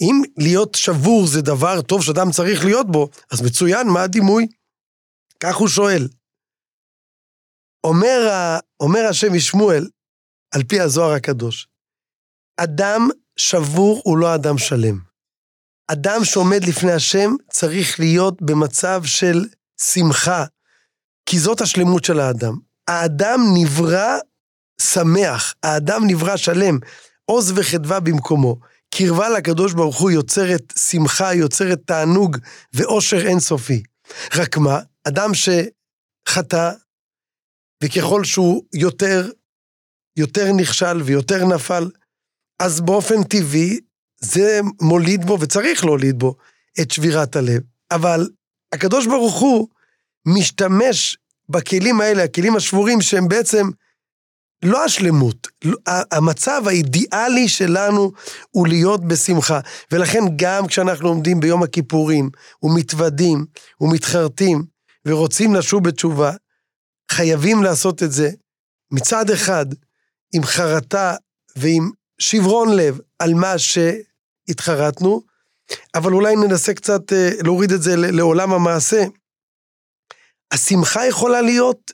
אם 0.00 0.22
להיות 0.38 0.74
שבור 0.74 1.26
זה 1.26 1.42
דבר 1.42 1.82
טוב 1.82 2.02
שאדם 2.02 2.30
צריך 2.30 2.64
להיות 2.64 2.86
בו, 2.90 3.08
אז 3.32 3.42
מצוין, 3.42 3.88
מה 3.88 4.02
הדימוי? 4.02 4.46
כך 5.40 5.56
הוא 5.56 5.68
שואל. 5.68 6.08
אומר, 7.84 8.18
אומר 8.80 9.00
השם 9.10 9.32
משמואל, 9.32 9.88
על 10.54 10.64
פי 10.64 10.80
הזוהר 10.80 11.12
הקדוש, 11.12 11.68
אדם 12.56 13.08
שבור 13.36 14.00
הוא 14.04 14.18
לא 14.18 14.34
אדם 14.34 14.58
שלם. 14.58 15.05
אדם 15.88 16.24
שעומד 16.24 16.64
לפני 16.64 16.92
השם 16.92 17.34
צריך 17.50 18.00
להיות 18.00 18.42
במצב 18.42 19.02
של 19.04 19.44
שמחה, 19.80 20.44
כי 21.26 21.38
זאת 21.38 21.60
השלמות 21.60 22.04
של 22.04 22.20
האדם. 22.20 22.58
האדם 22.88 23.40
נברא 23.54 24.16
שמח, 24.80 25.54
האדם 25.62 26.06
נברא 26.06 26.36
שלם, 26.36 26.78
עוז 27.24 27.52
וחדווה 27.56 28.00
במקומו. 28.00 28.56
קרבה 28.94 29.28
לקדוש 29.28 29.72
ברוך 29.72 30.00
הוא 30.00 30.10
יוצרת 30.10 30.72
שמחה, 30.76 31.34
יוצרת 31.34 31.78
תענוג 31.86 32.36
ואושר 32.72 33.26
אינסופי. 33.26 33.82
רק 34.34 34.56
מה, 34.56 34.80
אדם 35.08 35.30
שחטא, 35.34 36.70
וככל 37.84 38.24
שהוא 38.24 38.62
יותר, 38.74 39.30
יותר 40.16 40.52
נכשל 40.56 41.02
ויותר 41.02 41.44
נפל, 41.44 41.90
אז 42.62 42.80
באופן 42.80 43.22
טבעי 43.22 43.80
זה 44.20 44.60
מוליד 44.80 45.24
בו, 45.24 45.40
וצריך 45.40 45.84
להוליד 45.84 46.18
בו, 46.18 46.36
את 46.80 46.90
שבירת 46.90 47.36
הלב. 47.36 47.62
אבל 47.90 48.28
הקדוש 48.72 49.06
ברוך 49.06 49.40
הוא 49.40 49.68
משתמש 50.26 51.18
בכלים 51.48 52.00
האלה, 52.00 52.22
הכלים 52.22 52.56
השבורים, 52.56 53.00
שהם 53.00 53.28
בעצם 53.28 53.66
לא 54.64 54.84
השלמות, 54.84 55.48
לא, 55.64 55.76
המצב 56.12 56.62
האידיאלי 56.66 57.48
שלנו 57.48 58.12
הוא 58.50 58.68
להיות 58.68 59.04
בשמחה. 59.04 59.60
ולכן 59.92 60.22
גם 60.36 60.66
כשאנחנו 60.66 61.08
עומדים 61.08 61.40
ביום 61.40 61.62
הכיפורים, 61.62 62.30
ומתוודים, 62.62 63.46
ומתחרטים, 63.80 64.64
ורוצים 65.06 65.54
לשוב 65.54 65.88
בתשובה, 65.88 66.32
חייבים 67.10 67.62
לעשות 67.62 68.02
את 68.02 68.12
זה 68.12 68.30
מצד 68.90 69.30
אחד 69.30 69.66
עם 70.34 70.42
חרטה 70.44 71.14
ועם 71.56 71.90
שברון 72.18 72.76
לב 72.76 72.98
על 73.18 73.34
מה 73.34 73.54
שהתחרטנו, 73.58 75.22
אבל 75.94 76.12
אולי 76.12 76.36
ננסה 76.36 76.74
קצת 76.74 77.12
אה, 77.12 77.30
להוריד 77.44 77.72
את 77.72 77.82
זה 77.82 77.96
לעולם 77.96 78.52
המעשה. 78.52 79.04
השמחה 80.52 81.06
יכולה 81.06 81.40
להיות 81.40 81.92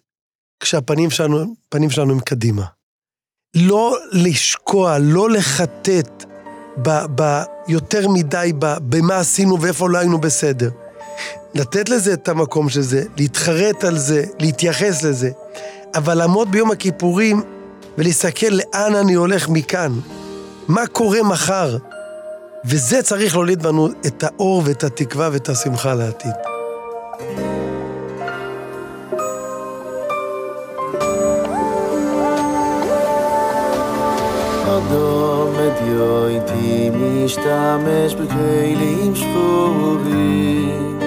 כשהפנים 0.60 1.10
שלנו, 1.10 1.54
שלנו 1.90 2.12
הם 2.12 2.20
קדימה. 2.20 2.64
לא 3.54 3.96
לשקוע, 4.12 4.98
לא 4.98 5.30
לחטט 5.30 6.24
ב, 6.76 6.90
ב, 7.14 7.42
יותר 7.68 8.08
מדי 8.08 8.52
ב, 8.58 8.66
במה 8.78 9.18
עשינו 9.18 9.60
ואיפה 9.60 9.88
לא 9.88 9.98
היינו 9.98 10.20
בסדר. 10.20 10.70
לתת 11.54 11.88
לזה 11.88 12.12
את 12.12 12.28
המקום 12.28 12.68
של 12.68 12.80
זה, 12.80 13.04
להתחרט 13.16 13.84
על 13.84 13.98
זה, 13.98 14.24
להתייחס 14.38 15.02
לזה, 15.02 15.30
אבל 15.94 16.14
לעמוד 16.14 16.50
ביום 16.50 16.70
הכיפורים 16.70 17.42
ולהסתכל 17.98 18.46
לאן 18.50 18.94
אני 18.94 19.14
הולך 19.14 19.48
מכאן, 19.48 19.92
מה 20.68 20.86
קורה 20.86 21.22
מחר, 21.22 21.76
וזה 22.64 23.02
צריך 23.02 23.34
להוליד 23.34 23.62
בנו 23.62 23.88
את 24.06 24.24
האור 24.24 24.62
ואת 24.64 24.84
התקווה 24.84 25.28
ואת 25.32 25.48
השמחה 25.48 25.94
לעתיד. 25.94 26.32
משתמש 37.24 38.14
בכלים 38.14 39.14
שבורים 39.14 40.98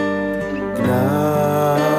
גנאיו 0.77 1.94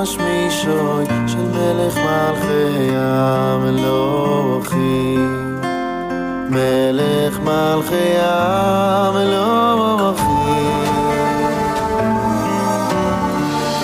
כלי 0.00 0.06
תשמישוי 0.06 1.04
של 1.26 1.38
מלך 1.38 1.96
מלכי 1.96 2.90
המלוכים. 2.94 4.40
מלך 6.50 7.38
מלכי 7.38 8.16
המלוכים. 8.20 9.30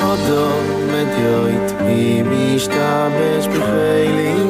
אדום 0.01 0.65
מדיוט 0.89 1.73
מי 1.81 2.23
משתמש 2.23 3.47
בכלים 3.49 4.46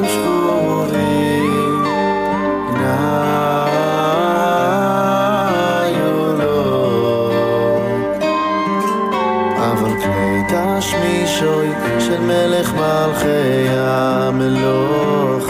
מלכי 13.17 13.67
המלוכים 13.69 15.47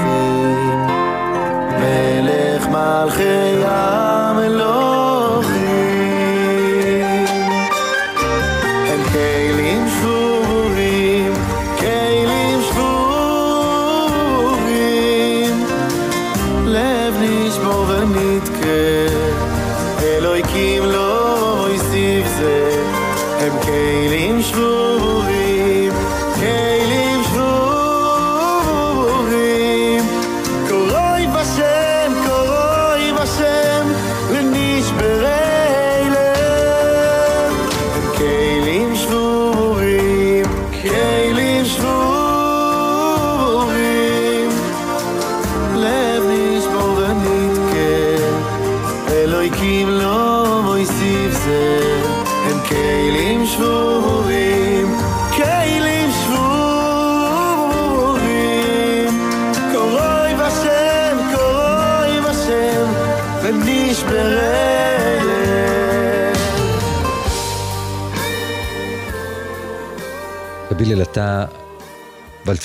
מלך 1.80 2.68
מלכי 2.68 3.64
המלוכים 3.66 4.07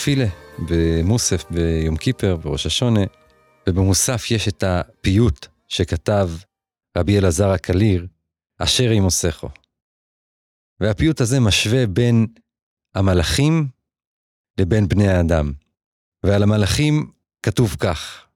בלתפילה, 0.06 0.26
במוסף, 0.68 1.44
ביום 1.50 1.96
כיפר, 1.96 2.36
בראש 2.36 2.66
השונה, 2.66 3.00
ובמוסף 3.68 4.30
יש 4.30 4.48
את 4.48 4.64
הפיוט 4.66 5.46
שכתב 5.68 6.30
רבי 6.98 7.18
אלעזר 7.18 7.50
הקליר, 7.50 8.06
אשר 8.58 8.92
ימוסכו. 8.92 9.48
והפיוט 10.80 11.20
הזה 11.20 11.40
משווה 11.40 11.86
בין 11.86 12.26
המלאכים 12.94 13.68
לבין 14.60 14.88
בני 14.88 15.08
האדם. 15.08 15.52
ועל 16.24 16.42
המלאכים 16.42 17.12
כתוב 17.42 17.76
כך: 17.80 18.26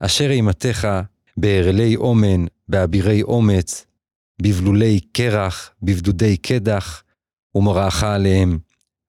אשר 0.00 0.30
אימתך 0.30 0.88
בהרלי 1.36 1.96
אומן, 1.96 2.44
באבירי 2.68 3.22
אומץ, 3.22 3.86
בבלולי 4.42 5.00
קרח, 5.00 5.74
בבדודי 5.82 6.36
קדח, 6.36 7.04
ומרעך 7.54 8.02
עליהם. 8.02 8.58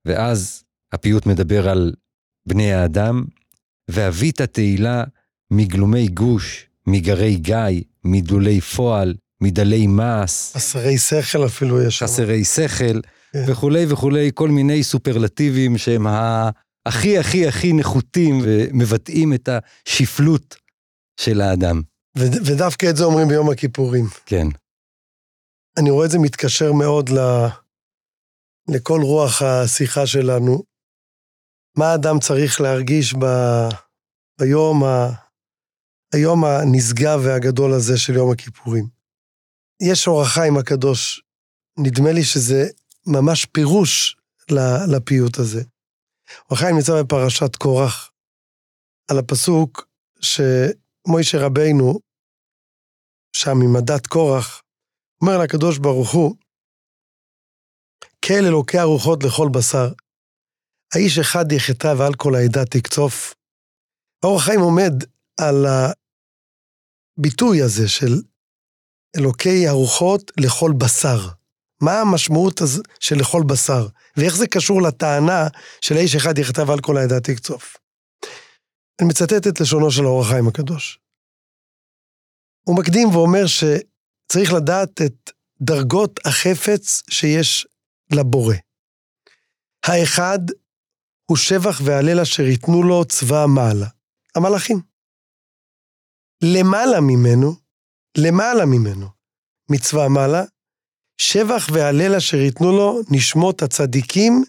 ואז 0.05 0.62
הפיוט 0.93 1.25
מדבר 1.25 1.69
על 1.69 1.93
בני 2.47 2.73
האדם, 2.73 3.23
ואבית 3.91 4.41
תהילה 4.41 5.03
מגלומי 5.51 6.07
גוש, 6.07 6.65
מגרי 6.87 7.35
גיא, 7.35 7.81
מדולי 8.03 8.61
פועל, 8.61 9.15
מדלי 9.41 9.87
מעש. 9.87 10.51
חסרי 10.55 10.97
שכל 10.97 11.45
אפילו 11.45 11.81
יש 11.83 11.97
שם. 11.99 12.05
חסרי 12.05 12.43
שכל, 12.45 13.01
כן. 13.33 13.45
וכולי 13.47 13.85
וכולי, 13.89 14.31
כל 14.33 14.49
מיני 14.49 14.83
סופרלטיבים 14.83 15.77
שהם 15.77 16.07
הכי 16.85 17.17
הכי 17.17 17.47
הכי 17.47 17.73
נחותים 17.73 18.39
ומבטאים 18.43 19.33
את 19.33 19.49
השפלות 19.87 20.55
של 21.19 21.41
האדם. 21.41 21.81
וד- 22.17 22.47
ודווקא 22.51 22.89
את 22.89 22.95
זה 22.97 23.03
אומרים 23.03 23.27
ביום 23.27 23.49
הכיפורים. 23.49 24.05
כן, 24.25 24.47
אני 25.77 25.89
רואה 25.89 26.05
את 26.05 26.11
זה 26.11 26.19
מתקשר 26.19 26.73
מאוד 26.73 27.09
ל... 27.09 27.17
לכל 28.69 29.01
רוח 29.01 29.41
השיחה 29.41 30.07
שלנו. 30.07 30.63
מה 31.77 31.85
האדם 31.91 32.19
צריך 32.19 32.61
להרגיש 32.61 33.13
ב... 33.13 33.25
ביום, 34.39 34.83
ה... 34.83 35.09
היום 36.13 36.45
הנשגב 36.45 37.19
והגדול 37.25 37.73
הזה 37.73 37.97
של 37.97 38.13
יום 38.13 38.31
הכיפורים. 38.31 38.87
יש 39.81 40.07
אור 40.07 40.21
החיים 40.21 40.57
הקדוש, 40.57 41.23
נדמה 41.79 42.11
לי 42.11 42.23
שזה 42.23 42.63
ממש 43.07 43.45
פירוש 43.45 44.17
לפיוט 44.91 45.37
הזה. 45.39 45.63
אור 46.49 46.57
החיים 46.57 46.75
נמצא 46.75 47.03
בפרשת 47.03 47.55
קורח, 47.55 48.11
על 49.11 49.19
הפסוק 49.19 49.87
שמוישה 50.21 51.37
רבינו, 51.45 51.99
שם 53.35 53.61
עם 53.63 53.75
עדת 53.75 54.07
קורח, 54.07 54.61
אומר 55.21 55.37
לקדוש 55.43 55.77
ברוך 55.77 56.11
הוא, 56.11 56.35
כאל 58.21 58.45
אלוקי 58.45 58.77
הרוחות 58.77 59.23
לכל 59.23 59.49
בשר, 59.53 59.87
האיש 60.95 61.19
אחד 61.19 61.51
יחטא 61.51 61.93
ועל 61.97 62.13
כל 62.13 62.35
העדה 62.35 62.65
תקצוף. 62.65 63.33
האור 64.23 64.37
החיים 64.37 64.59
עומד 64.59 64.93
על 65.39 65.65
הביטוי 67.17 67.61
הזה 67.61 67.89
של 67.89 68.21
אלוקי 69.17 69.67
הרוחות 69.67 70.31
לכל 70.37 70.71
בשר. 70.77 71.29
מה 71.81 71.99
המשמעות 71.99 72.61
של 72.99 73.15
לכל 73.15 73.43
בשר, 73.47 73.87
ואיך 74.17 74.35
זה 74.35 74.47
קשור 74.47 74.81
לטענה 74.81 75.47
של 75.81 75.95
האיש 75.97 76.15
אחד 76.15 76.37
יחטא 76.37 76.61
ועל 76.67 76.79
כל 76.79 76.97
העדה 76.97 77.19
תקצוף. 77.19 77.77
אני 79.01 79.07
מצטט 79.07 79.47
את 79.47 79.61
לשונו 79.61 79.91
של 79.91 80.03
האור 80.03 80.21
החיים 80.21 80.47
הקדוש. 80.47 80.99
הוא 82.67 82.77
מקדים 82.77 83.07
ואומר 83.09 83.43
שצריך 83.47 84.53
לדעת 84.53 85.01
את 85.01 85.31
דרגות 85.61 86.19
החפץ 86.25 87.03
שיש 87.09 87.67
לבורא. 88.11 88.55
האחד 89.85 90.39
הוא 91.25 91.37
שבח 91.37 91.81
והלל 91.83 92.19
אשר 92.19 92.43
ייתנו 92.43 92.83
לו 92.83 93.05
צבא 93.05 93.45
מעלה, 93.47 93.87
המלאכים. 94.35 94.79
למעלה 96.43 97.01
ממנו, 97.01 97.55
למעלה 98.17 98.65
ממנו, 98.65 99.07
מצבא 99.71 100.07
מעלה, 100.07 100.43
שבח 101.17 101.67
והלל 101.73 102.15
אשר 102.15 102.37
ייתנו 102.37 102.71
לו 102.71 103.01
נשמות 103.09 103.61
הצדיקים 103.61 104.43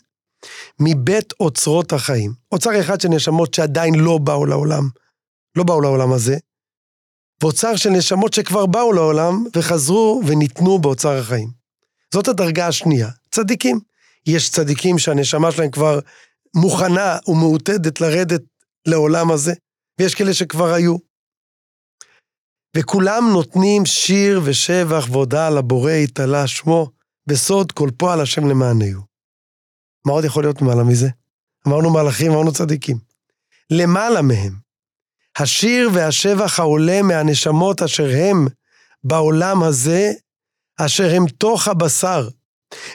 מבית 0.81 1.33
אוצרות 1.41 1.93
החיים. 1.93 2.33
אוצר 2.53 2.81
אחד 2.81 3.01
של 3.01 3.09
נשמות 3.09 3.55
שעדיין 3.55 3.95
לא 3.95 4.19
באו 4.19 4.47
לעולם, 4.47 4.89
לא 5.57 5.65
באו 5.65 5.81
לעולם 5.81 6.13
הזה, 6.13 6.37
ואוצר 7.43 7.77
של 7.77 7.91
נשמות 7.91 8.33
שכבר 8.33 8.67
באו 8.67 8.93
לעולם 8.93 9.45
וחזרו 9.57 10.23
וניתנו 10.27 10.79
באוצר 10.79 11.17
החיים. 11.17 11.51
זאת 12.15 12.29
הדרגה 12.29 12.67
השנייה, 12.67 13.09
צדיקים. 13.31 13.81
יש 14.27 14.51
צדיקים 14.51 14.99
שהנשמה 14.99 15.53
שלהם 15.53 15.71
כבר 15.71 15.99
מוכנה 16.55 17.19
ומעוטדת 17.29 18.01
לרדת 18.01 18.43
לעולם 18.87 19.31
הזה, 19.31 19.53
ויש 20.01 20.15
כאלה 20.15 20.35
שכבר 20.35 20.73
היו. 20.73 20.97
וכולם 22.77 23.25
נותנים 23.33 23.87
שיר 23.87 24.41
ושבח 24.45 25.07
והודעה 25.11 25.51
לבורא 25.51 25.91
יתעלה 25.91 26.47
שמו, 26.47 26.91
בסוד 27.27 27.73
כל 27.73 27.91
פועל 27.97 28.21
השם 28.21 28.47
למענהו. 28.47 29.03
מה 30.07 30.13
עוד 30.13 30.25
יכול 30.25 30.43
להיות 30.45 30.63
למעלה 30.63 30.85
מזה? 30.85 31.09
אמרנו 31.69 31.93
מלאכים, 31.93 32.33
אמרנו 32.33 32.53
צדיקים. 32.53 32.99
למעלה 33.71 34.23
מהם, 34.23 34.53
השיר 35.39 35.91
והשבח 35.95 36.61
העולה 36.61 37.03
מהנשמות 37.03 37.83
אשר 37.83 38.09
הם 38.17 38.47
בעולם 39.05 39.63
הזה, 39.63 40.13
אשר 40.81 41.11
הם 41.17 41.27
תוך 41.29 41.69
הבשר, 41.69 42.29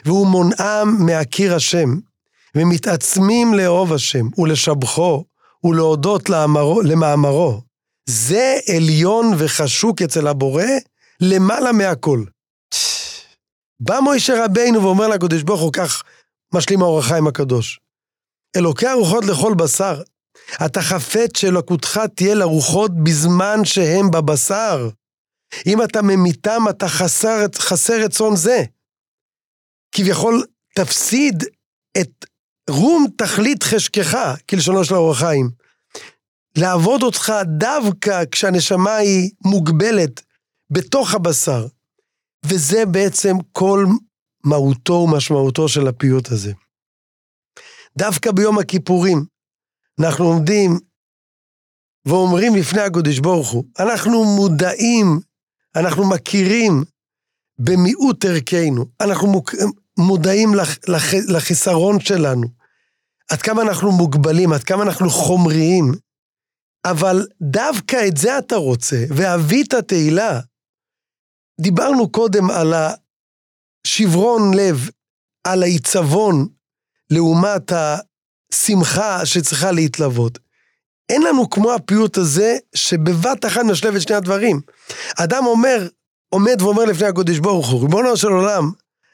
והוא 0.04 0.26
מונעם 0.26 1.06
מהכיר 1.06 1.54
השם, 1.54 1.88
ומתעצמים 2.56 3.54
לאהוב 3.54 3.92
השם, 3.92 4.26
ולשבחו, 4.38 5.24
ולהודות 5.64 6.30
לאמרו, 6.30 6.80
למאמרו. 6.82 7.60
זה 8.08 8.58
עליון 8.76 9.32
וחשוק 9.38 10.02
אצל 10.02 10.26
הבורא, 10.26 10.64
למעלה 11.20 11.72
מהכל. 11.72 12.24
בא 13.80 14.00
מוישה 14.00 14.44
רבינו 14.44 14.82
ואומר 14.82 15.08
לקדוש 15.08 15.42
ברוך 15.42 15.60
הוא, 15.60 15.72
כך 15.72 16.02
משלים 16.54 16.82
האור 16.82 16.98
החיים 16.98 17.26
הקדוש. 17.26 17.80
אלוקי 18.56 18.86
הרוחות 18.86 19.24
לכל 19.24 19.54
בשר, 19.54 20.02
אתה 20.66 20.82
חפץ 20.82 21.38
שאלוקותך 21.38 22.00
תהיה 22.16 22.34
לרוחות 22.34 22.90
בזמן 23.04 23.64
שהם 23.64 24.10
בבשר. 24.10 24.88
אם 25.66 25.82
אתה 25.82 26.02
ממיתם, 26.02 26.62
אתה 26.70 26.88
חסר, 26.88 27.46
חסר 27.54 28.04
רצון 28.04 28.36
זה. 28.36 28.64
כביכול, 29.94 30.44
תפסיד 30.74 31.44
את 32.00 32.26
רום 32.70 33.06
תכלית 33.16 33.62
חשקך, 33.62 34.16
כלשונו 34.50 34.84
של 34.84 34.94
האור 34.94 35.10
החיים. 35.12 35.50
לעבוד 36.58 37.02
אותך 37.02 37.32
דווקא 37.58 38.22
כשהנשמה 38.30 38.94
היא 38.94 39.30
מוגבלת 39.44 40.22
בתוך 40.70 41.14
הבשר. 41.14 41.66
וזה 42.46 42.86
בעצם 42.86 43.36
כל 43.52 43.86
מהותו 44.44 44.92
ומשמעותו 44.92 45.68
של 45.68 45.88
הפיוט 45.88 46.28
הזה. 46.28 46.52
דווקא 47.98 48.32
ביום 48.32 48.58
הכיפורים, 48.58 49.24
אנחנו 50.00 50.24
עומדים 50.24 50.78
ואומרים 52.06 52.54
לפני 52.54 52.80
הקדוש 52.80 53.18
ברוך 53.18 53.50
הוא, 53.50 53.64
אנחנו 53.78 54.24
מודעים, 54.24 55.20
אנחנו 55.76 56.10
מכירים 56.10 56.84
במיעוט 57.58 58.24
ערכנו, 58.24 58.86
אנחנו. 59.00 59.42
מודעים 60.00 60.54
לח... 60.54 60.78
לח... 60.88 61.14
לחיסרון 61.28 62.00
שלנו, 62.00 62.46
עד 63.30 63.42
כמה 63.42 63.62
אנחנו 63.62 63.92
מוגבלים, 63.92 64.52
עד 64.52 64.64
כמה 64.64 64.82
אנחנו 64.82 65.10
חומריים, 65.10 65.92
אבל 66.84 67.26
דווקא 67.42 67.96
את 68.08 68.16
זה 68.16 68.38
אתה 68.38 68.56
רוצה, 68.56 69.04
ואבית 69.16 69.74
תהילה. 69.74 70.40
דיברנו 71.60 72.12
קודם 72.12 72.50
על 72.50 72.74
השברון 73.86 74.54
לב, 74.54 74.90
על 75.46 75.62
העיצבון, 75.62 76.48
לעומת 77.10 77.72
השמחה 77.72 79.26
שצריכה 79.26 79.72
להתלוות. 79.72 80.38
אין 81.08 81.22
לנו 81.22 81.50
כמו 81.50 81.72
הפיוט 81.72 82.18
הזה, 82.18 82.56
שבבת 82.74 83.44
אחת 83.44 83.60
משלב 83.70 83.94
את 83.94 84.02
שני 84.02 84.16
הדברים. 84.16 84.60
אדם 85.16 85.46
אומר, 85.46 85.88
עומד 86.28 86.62
ואומר 86.62 86.84
לפני 86.84 87.06
הקודש 87.06 87.38
ברוך 87.38 87.70
הוא, 87.70 87.82
ריבונו 87.82 88.16
של 88.16 88.28
עולם, 88.28 88.70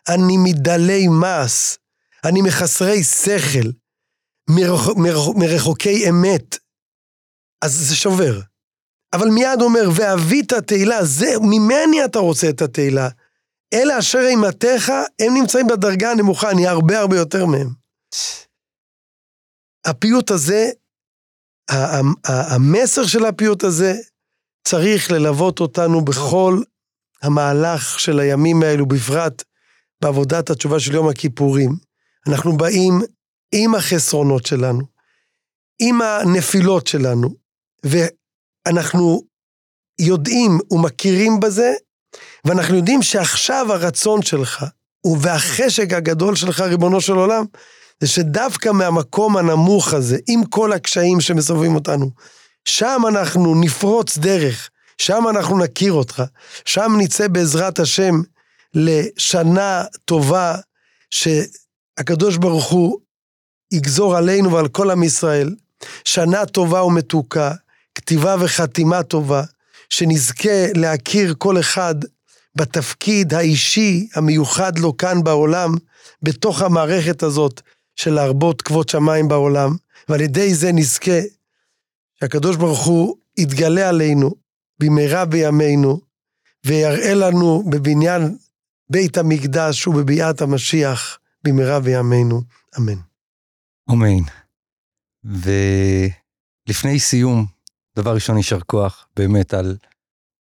אני 0.09 0.37
מדלי 0.37 1.07
מס, 1.09 1.79
אני 2.25 2.43
מחסרי 2.43 3.05
שכל, 3.05 3.69
מרח, 4.51 4.89
מרח, 4.97 5.37
מרחוקי 5.37 6.09
אמת. 6.11 6.59
אז 7.65 7.73
זה 7.73 7.97
שובר. 7.97 8.41
אבל 9.13 9.29
מיד 9.29 9.61
אומר, 9.61 9.89
ואבית 9.97 10.53
תהילה, 10.53 11.05
זה, 11.05 11.27
ממני 11.41 12.05
אתה 12.05 12.19
רוצה 12.19 12.49
את 12.49 12.63
התהילה. 12.63 13.09
אלה 13.75 13.99
אשר 13.99 14.19
אימתך, 14.19 14.93
הם 15.21 15.35
נמצאים 15.35 15.67
בדרגה 15.67 16.11
הנמוכה, 16.11 16.51
אני 16.51 16.67
הרבה 16.67 16.99
הרבה 16.99 17.17
יותר 17.17 17.47
מהם. 17.47 17.69
הפיוט 19.87 20.31
הזה, 20.31 20.71
המסר 22.25 23.07
של 23.07 23.25
הפיוט 23.25 23.65
הזה, 23.65 23.95
צריך 24.69 25.11
ללוות 25.11 25.61
אותנו 25.61 26.05
בכל 26.05 26.63
המהלך 27.23 28.01
של 28.01 28.21
הימים 28.21 28.63
האלו, 28.63 28.87
בפרט 28.87 29.43
בעבודת 30.03 30.51
התשובה 30.51 30.81
של 30.81 30.95
יום 30.95 31.09
הכיפורים. 31.09 31.71
אנחנו 32.29 32.57
באים 32.57 33.01
עם 33.53 33.75
החסרונות 33.75 34.47
שלנו, 34.47 34.83
עם 35.79 36.03
הנפילות 36.03 36.87
שלנו, 36.87 37.29
ואנחנו 37.85 39.23
יודעים 39.99 40.59
ומכירים 40.71 41.41
בזה, 41.41 41.73
ואנחנו 42.45 42.77
יודעים 42.77 43.03
שעכשיו 43.03 43.73
הרצון 43.73 44.23
שלך, 44.23 44.65
והחשק 45.21 45.93
הגדול 45.93 46.37
שלך, 46.37 46.61
ריבונו 46.61 47.01
של 47.01 47.13
עולם, 47.13 47.45
זה 48.01 48.07
שדווקא 48.09 48.69
מהמקום 48.69 49.37
הנמוך 49.37 49.93
הזה, 49.93 50.19
עם 50.29 50.45
כל 50.45 50.73
הקשיים 50.73 51.21
שמסובבים 51.21 51.75
אותנו, 51.75 52.11
שם 52.65 53.03
אנחנו 53.09 53.61
נפרוץ 53.61 54.19
דרך, 54.19 54.71
שם 54.99 55.25
אנחנו 55.31 55.59
נכיר 55.59 55.93
אותך, 55.93 56.23
שם 56.65 56.93
נצא 56.99 57.29
בעזרת 57.29 57.79
השם 57.79 58.15
לשנה 58.75 59.85
טובה, 60.05 60.57
שהקדוש 61.11 62.37
ברוך 62.37 62.71
הוא 62.71 62.99
יגזור 63.73 64.17
עלינו 64.17 64.53
ועל 64.53 64.69
כל 64.69 64.91
עם 64.91 65.03
ישראל, 65.03 65.55
שנה 66.05 66.47
טובה 66.47 66.83
ומתוקה, 66.83 67.53
כתיבה 67.95 68.37
וחתימה 68.41 69.03
טובה, 69.03 69.43
שנזכה 69.89 70.73
להכיר 70.75 71.35
כל 71.39 71.61
אחד 71.61 71.95
בתפקיד 72.57 73.35
האישי 73.35 74.09
המיוחד 74.15 74.79
לו 74.79 74.97
כאן 74.97 75.25
בעולם, 75.25 75.75
בתוך 76.23 76.63
המערכת 76.63 77.23
הזאת 77.23 77.61
של 77.97 78.15
להרבות 78.15 78.63
כבוד 78.63 78.89
שמיים 78.89 79.29
בעולם, 79.29 79.77
ועל 80.09 80.21
ידי 80.21 80.55
זה 80.55 80.73
נזכה 80.73 81.21
שהקדוש 82.21 82.57
ברוך 82.57 82.85
הוא 82.85 83.17
יתגלה 83.39 83.89
עלינו 83.89 84.35
במהרה 84.81 85.25
בימינו, 85.25 86.01
ויראה 86.65 87.15
לנו 87.15 87.65
בבניין 87.71 88.37
בית 88.91 89.19
המקדש 89.19 89.87
ובביאת 89.87 90.43
המשיח 90.43 91.19
במהרה 91.45 91.81
בימינו, 91.81 92.43
אמן. 92.79 93.16
אמן. 93.91 94.23
ולפני 95.25 96.99
סיום, 96.99 97.47
דבר 97.97 98.15
ראשון, 98.15 98.37
יישר 98.37 98.61
כוח 98.61 99.09
באמת 99.17 99.55
על 99.55 99.77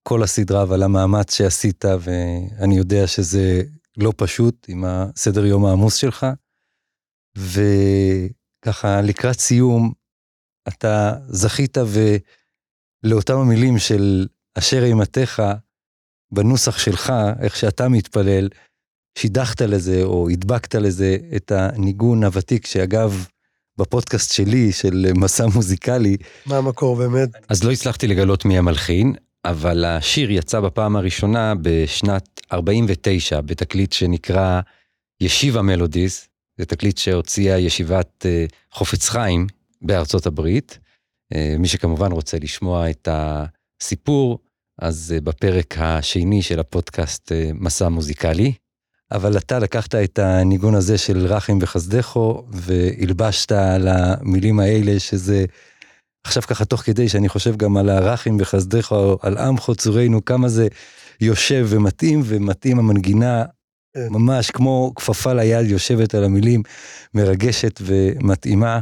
כל 0.09 0.23
הסדרה 0.23 0.65
ועל 0.69 0.83
המאמץ 0.83 1.35
שעשית, 1.35 1.85
ואני 2.01 2.77
יודע 2.77 3.07
שזה 3.07 3.63
לא 3.97 4.13
פשוט 4.17 4.67
עם 4.69 4.85
הסדר 4.85 5.47
יום 5.47 5.65
העמוס 5.65 5.95
שלך. 5.95 6.27
וככה, 7.37 9.01
לקראת 9.03 9.41
סיום, 9.41 9.93
אתה 10.69 11.13
זכית 11.29 11.77
ולאותם 13.05 13.37
המילים 13.37 13.79
של 13.79 14.27
אשר 14.59 14.83
אימתך, 14.85 15.43
בנוסח 16.35 16.79
שלך, 16.79 17.13
איך 17.41 17.57
שאתה 17.57 17.89
מתפלל, 17.89 18.49
שידכת 19.19 19.61
לזה 19.61 20.03
או 20.03 20.29
הדבקת 20.29 20.75
לזה 20.75 21.17
את 21.37 21.53
הניגון 21.53 22.25
הוותיק, 22.25 22.67
שאגב, 22.67 23.27
בפודקאסט 23.79 24.33
שלי, 24.33 24.73
של 24.73 25.07
מסע 25.15 25.47
מוזיקלי. 25.55 26.17
מה 26.47 26.57
המקור 26.57 26.97
באמת? 26.97 27.29
אז 27.49 27.65
לא 27.65 27.73
הצלחתי 27.73 28.07
לגלות 28.07 28.45
מי 28.45 28.59
המלחין, 28.59 29.15
אבל 29.45 29.85
השיר 29.85 30.31
יצא 30.31 30.61
בפעם 30.61 30.97
הראשונה 30.97 31.55
בשנת 31.62 32.41
49, 32.53 33.41
בתקליט 33.41 33.93
שנקרא 33.93 34.61
ישיבה 35.21 35.62
מלודיס, 35.62 36.29
זה 36.59 36.67
תקליט 36.67 36.99
שהוציאה 36.99 37.59
ישיבת 37.59 38.27
אה, 38.27 38.47
חופץ 38.73 39.09
חיים 39.09 39.47
בארצות 39.83 40.27
הברית. 40.27 40.79
אה, 41.35 41.57
מי 41.59 41.69
שכמובן 41.69 42.12
רוצה 42.12 42.39
לשמוע 42.39 42.91
את 42.91 43.09
הסיפור, 43.11 44.39
אז 44.79 45.12
אה, 45.17 45.21
בפרק 45.21 45.75
השני 45.79 46.43
של 46.43 46.61
הפודקאסט 46.61 47.33
מסע 47.55 47.89
מוזיקלי. 47.89 48.53
אבל 49.12 49.37
אתה 49.37 49.59
לקחת 49.59 49.95
את 49.95 50.19
הניגון 50.19 50.75
הזה 50.75 50.99
של 50.99 51.27
רחם 51.27 51.59
וחסדךו 51.61 52.47
והלבשת 52.53 53.53
על 53.53 53.88
המילים 53.88 54.61
האלה, 54.61 55.01
שזה 55.01 55.45
עכשיו 56.25 56.42
ככה 56.42 56.64
תוך 56.64 56.81
כדי 56.81 57.09
שאני 57.09 57.29
חושב 57.29 57.57
גם 57.57 57.77
על 57.77 57.88
הרחם 57.88 58.37
וחסדךו, 58.40 59.19
על 59.23 59.38
עמך 59.38 59.71
צורנו, 59.77 60.25
כמה 60.25 60.49
זה 60.49 60.69
יושב 61.21 61.66
ומתאים, 61.69 62.23
ומתאים 62.25 62.79
המנגינה 62.79 63.45
כן. 63.95 64.09
ממש 64.11 64.51
כמו 64.51 64.92
כפפה 64.97 65.33
ליד 65.33 65.66
יושבת 65.66 66.14
על 66.14 66.25
המילים, 66.25 66.62
מרגשת 67.14 67.81
ומתאימה. 67.81 68.81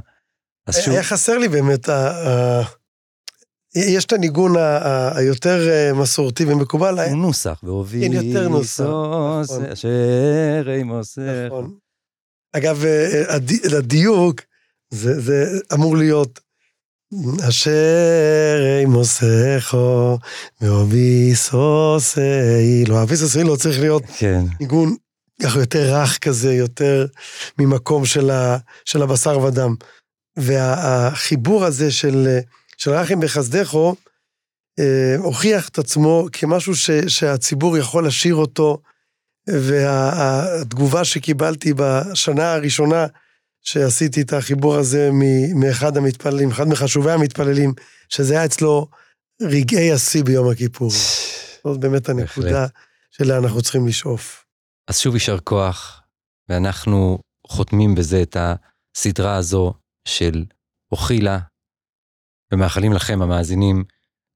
אז 0.66 0.76
שוב, 0.76 0.94
היה 0.94 1.02
חסר 1.02 1.38
לי 1.38 1.48
באמת, 1.48 1.88
יש 3.76 4.04
את 4.04 4.12
הניגון 4.12 4.54
היותר 5.14 5.68
אה, 5.68 5.92
מסורתי 5.92 6.44
ומקובל, 6.44 6.98
היה- 6.98 7.14
נוסח, 7.14 7.60
והוביל 7.62 8.08
כן, 8.20 8.26
יותר 8.26 8.48
נוסח, 8.48 8.66
סוס, 8.84 9.50
נכון. 9.50 9.64
אשר 9.64 9.88
אימוסך. 10.76 11.20
נכון. 11.46 11.74
אגב, 12.52 12.84
אה, 12.84 13.37
לדיוק, 13.70 14.40
זה, 14.90 15.20
זה 15.20 15.44
אמור 15.74 15.96
להיות 15.96 16.40
אשר 17.48 18.78
אימוסכו, 18.80 20.18
ואוביסוס 20.60 22.18
אילו. 22.58 23.02
אביסוס 23.02 23.37
אילו 23.37 23.56
צריך 23.56 23.80
להיות 23.80 24.02
כן, 24.18 24.40
ניגון 24.60 24.96
ככה 25.42 25.58
יותר 25.58 25.94
רך 26.00 26.18
כזה, 26.18 26.54
יותר 26.54 27.06
ממקום 27.58 28.04
של, 28.06 28.30
ה, 28.30 28.56
של 28.84 29.02
הבשר 29.02 29.38
ודם. 29.38 29.74
והחיבור 30.37 31.64
הזה 31.64 31.90
של, 31.90 32.38
של 32.76 32.90
רחם 32.90 33.20
בחסדךו, 33.20 33.94
אה, 34.78 35.16
הוכיח 35.18 35.68
את 35.68 35.78
עצמו 35.78 36.26
כמשהו 36.32 36.76
ש, 36.76 36.90
שהציבור 36.90 37.78
יכול 37.78 38.06
לשיר 38.06 38.34
אותו, 38.34 38.78
והתגובה 39.46 41.04
שקיבלתי 41.04 41.72
בשנה 41.76 42.52
הראשונה 42.52 43.06
שעשיתי 43.62 44.22
את 44.22 44.32
החיבור 44.32 44.76
הזה 44.76 45.10
מאחד 45.54 45.96
המתפללים, 45.96 46.50
אחד 46.50 46.68
מחשובי 46.68 47.12
המתפללים, 47.12 47.72
שזה 48.08 48.34
היה 48.34 48.44
אצלו 48.44 48.88
רגעי 49.42 49.92
השיא 49.92 50.24
ביום 50.24 50.50
הכיפור. 50.50 50.90
זאת 51.64 51.80
באמת 51.80 52.08
הנקודה 52.08 52.66
שאליה 53.10 53.38
אנחנו 53.38 53.62
צריכים 53.62 53.88
לשאוף. 53.88 54.44
אז 54.88 54.98
שוב 54.98 55.14
יישר 55.14 55.38
כוח, 55.38 56.00
ואנחנו 56.48 57.18
חותמים 57.46 57.94
בזה 57.94 58.22
את 58.22 58.37
הסדרה 58.96 59.37
הזו 59.37 59.72
של 60.08 60.44
אוכילה, 60.92 61.38
ומאחלים 62.54 62.92
לכם, 62.92 63.22
המאזינים, 63.22 63.84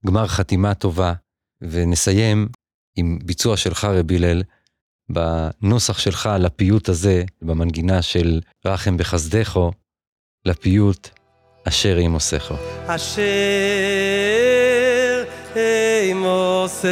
גמר 0.05 0.27
חתימה 0.27 0.73
טובה, 0.73 1.13
ונסיים 1.61 2.47
עם 2.95 3.19
ביצוע 3.23 3.57
שלך, 3.57 3.85
רבי 3.85 4.15
הלל, 4.15 4.43
בנוסח 5.09 5.99
שלך 5.99 6.29
לפיוט 6.39 6.89
הזה, 6.89 7.23
במנגינה 7.41 8.01
של 8.01 8.41
רחם 8.65 8.97
בחסדךו, 8.97 9.71
לפיוט 10.45 11.09
אשר 11.67 11.99
ימוסכו. 11.99 12.55
אשר 12.87 13.21
אימוסכו 15.55 16.89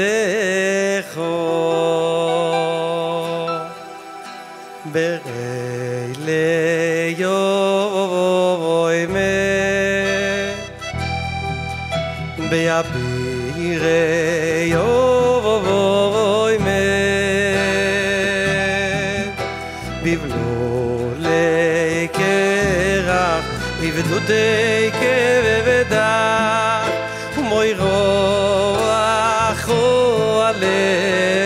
ביבירי 12.77 13.89
יובוי 14.73 16.59
מה 16.59 16.83
בבלולי 20.03 21.29
קרח 22.13 23.45
בבדודי 23.81 24.91
כבדך 24.93 26.03
ומוי 27.39 27.75
רוח 27.75 29.69
עליה 29.69 31.46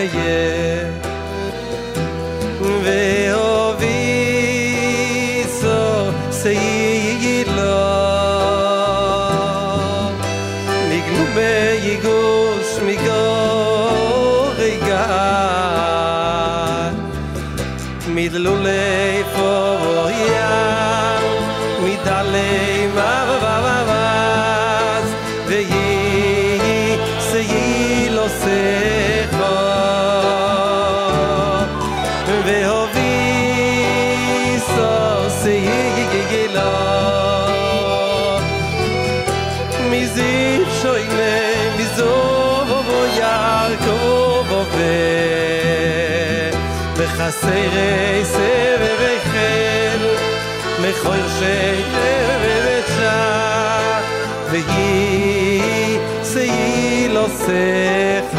a 57.22 57.28
shekh 57.42 58.34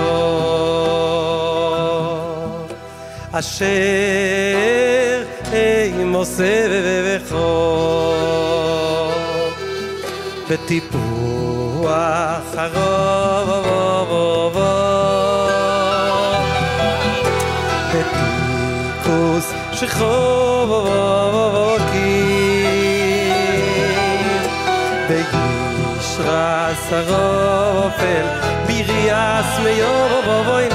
a 3.38 3.41
shekh 3.54 5.28
ey 5.63 5.93
moshev 6.13 6.72
khol 7.30 9.13
bet 10.48 10.69
ipo 10.78 11.04
a 11.88 12.04
kharovov 12.52 13.84
yas 29.08 29.50
me 29.63 29.72
yo 29.82 29.94
bo 30.26 30.36
bo 30.48 30.72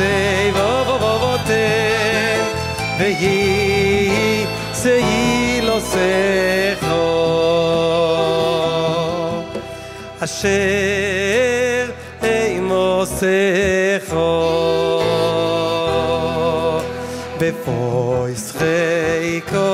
sei 0.00 0.52
wo 0.56 0.68
wo 0.88 0.94
wo 1.04 1.12
wo 1.22 1.34
te. 1.48 1.66
We 2.98 3.08
hi 3.20 4.46
sei 4.82 5.60
lo 5.68 5.76
se 5.92 6.76
ho 6.82 7.04
a 10.24 10.26
she 10.36 10.60
ei 12.34 12.54
mo 12.68 13.04
se 13.18 14.00
ho 14.08 14.30
be 17.38 17.50
fo 17.62 17.78
is 18.34 18.46
ko 19.50 19.68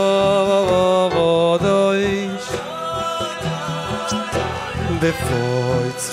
wo 0.70 0.84
wo 1.14 1.30
be 5.00 5.10
fo 5.24 5.42
is 5.90 6.06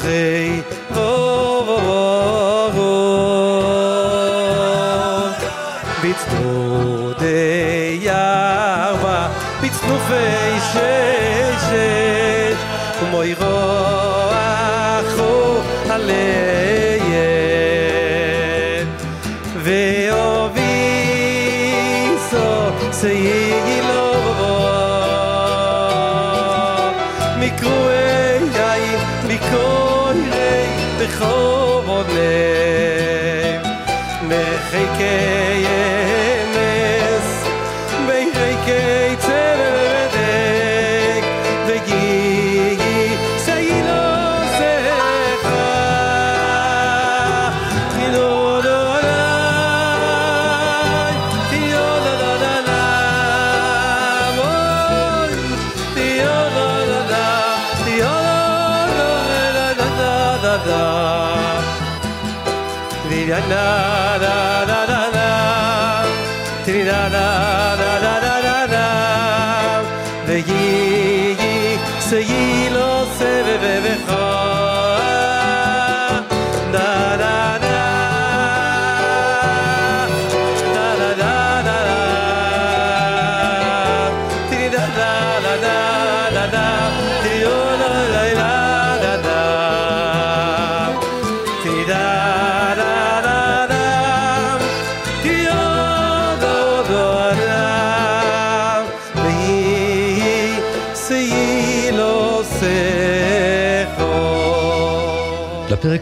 vi 19.64 20.10
o 20.12 20.50
so 22.30 22.74
se 22.92 23.43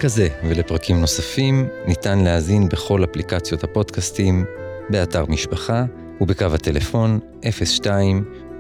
לפרק 0.02 0.06
הזה 0.06 0.28
ולפרקים 0.44 1.02
נוספים 1.02 1.68
ניתן 1.88 2.20
להאזין 2.20 2.70
בכל 2.70 3.04
אפליקציות 3.04 3.64
הפודקאסטים, 3.64 4.46
באתר 4.90 5.26
משפחה 5.30 5.84
ובקו 6.22 6.46
הטלפון 6.46 7.20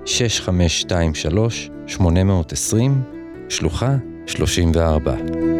6523 0.05 1.69
820 1.87 3.01
שלוחה 3.49 3.95
34 4.27 5.50